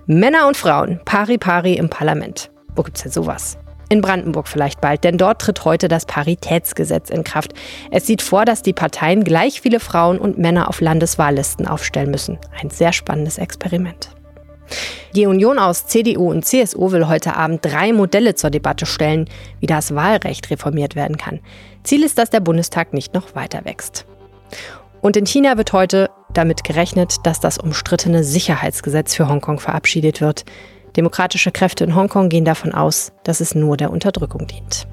Männer 0.06 0.48
und 0.48 0.58
Frauen, 0.58 1.00
pari 1.06 1.38
pari 1.38 1.74
im 1.74 1.90
Parlament. 1.90 2.52
Wo 2.76 2.84
gibt's 2.84 3.04
denn 3.04 3.12
sowas? 3.12 3.58
In 3.90 4.02
Brandenburg 4.02 4.48
vielleicht 4.48 4.82
bald, 4.82 5.04
denn 5.04 5.18
dort 5.18 5.42
tritt 5.42 5.64
heute 5.64 5.88
das 5.88 6.06
Paritätsgesetz 6.06 7.10
in 7.10 7.24
Kraft. 7.24 7.54
Es 7.90 8.06
sieht 8.06 8.22
vor, 8.22 8.44
dass 8.44 8.62
die 8.62 8.74
Parteien 8.74 9.24
gleich 9.24 9.62
viele 9.62 9.80
Frauen 9.80 10.20
und 10.20 10.38
Männer 10.38 10.68
auf 10.68 10.82
Landeswahllisten 10.82 11.68
aufstellen 11.68 12.12
müssen. 12.12 12.38
Ein 12.62 12.70
sehr 12.70 12.92
spannendes 12.92 13.38
Experiment. 13.38 14.10
Die 15.16 15.26
Union 15.26 15.58
aus 15.58 15.88
CDU 15.88 16.30
und 16.30 16.44
CSU 16.44 16.92
will 16.92 17.08
heute 17.08 17.38
Abend 17.38 17.64
drei 17.64 17.94
Modelle 17.94 18.36
zur 18.36 18.50
Debatte 18.50 18.86
stellen, 18.86 19.30
wie 19.62 19.66
das 19.66 19.96
Wahlrecht 19.96 20.50
reformiert 20.50 20.96
werden 20.96 21.18
kann. 21.18 21.40
Ziel 21.84 22.04
ist, 22.04 22.18
dass 22.18 22.30
der 22.30 22.42
Bundestag 22.42 22.94
nicht 22.94 23.14
noch 23.14 23.34
weiter 23.36 23.64
wächst. 23.64 24.06
Und 25.02 25.16
in 25.16 25.26
China 25.26 25.58
wird 25.58 25.72
heute 25.72 26.10
damit 26.34 26.64
gerechnet, 26.64 27.16
dass 27.24 27.40
das 27.40 27.58
umstrittene 27.58 28.24
Sicherheitsgesetz 28.24 29.16
für 29.16 29.30
Hongkong 29.30 29.60
verabschiedet 29.60 30.20
wird. 30.20 30.44
Demokratische 30.98 31.52
Kräfte 31.52 31.84
in 31.84 31.96
Hongkong 31.96 32.28
gehen 32.28 32.44
davon 32.44 32.74
aus, 32.74 33.14
dass 33.24 33.40
es 33.40 33.54
nur 33.54 33.78
der 33.78 33.92
Unterdrückung 33.92 34.48
dient. 34.48 34.88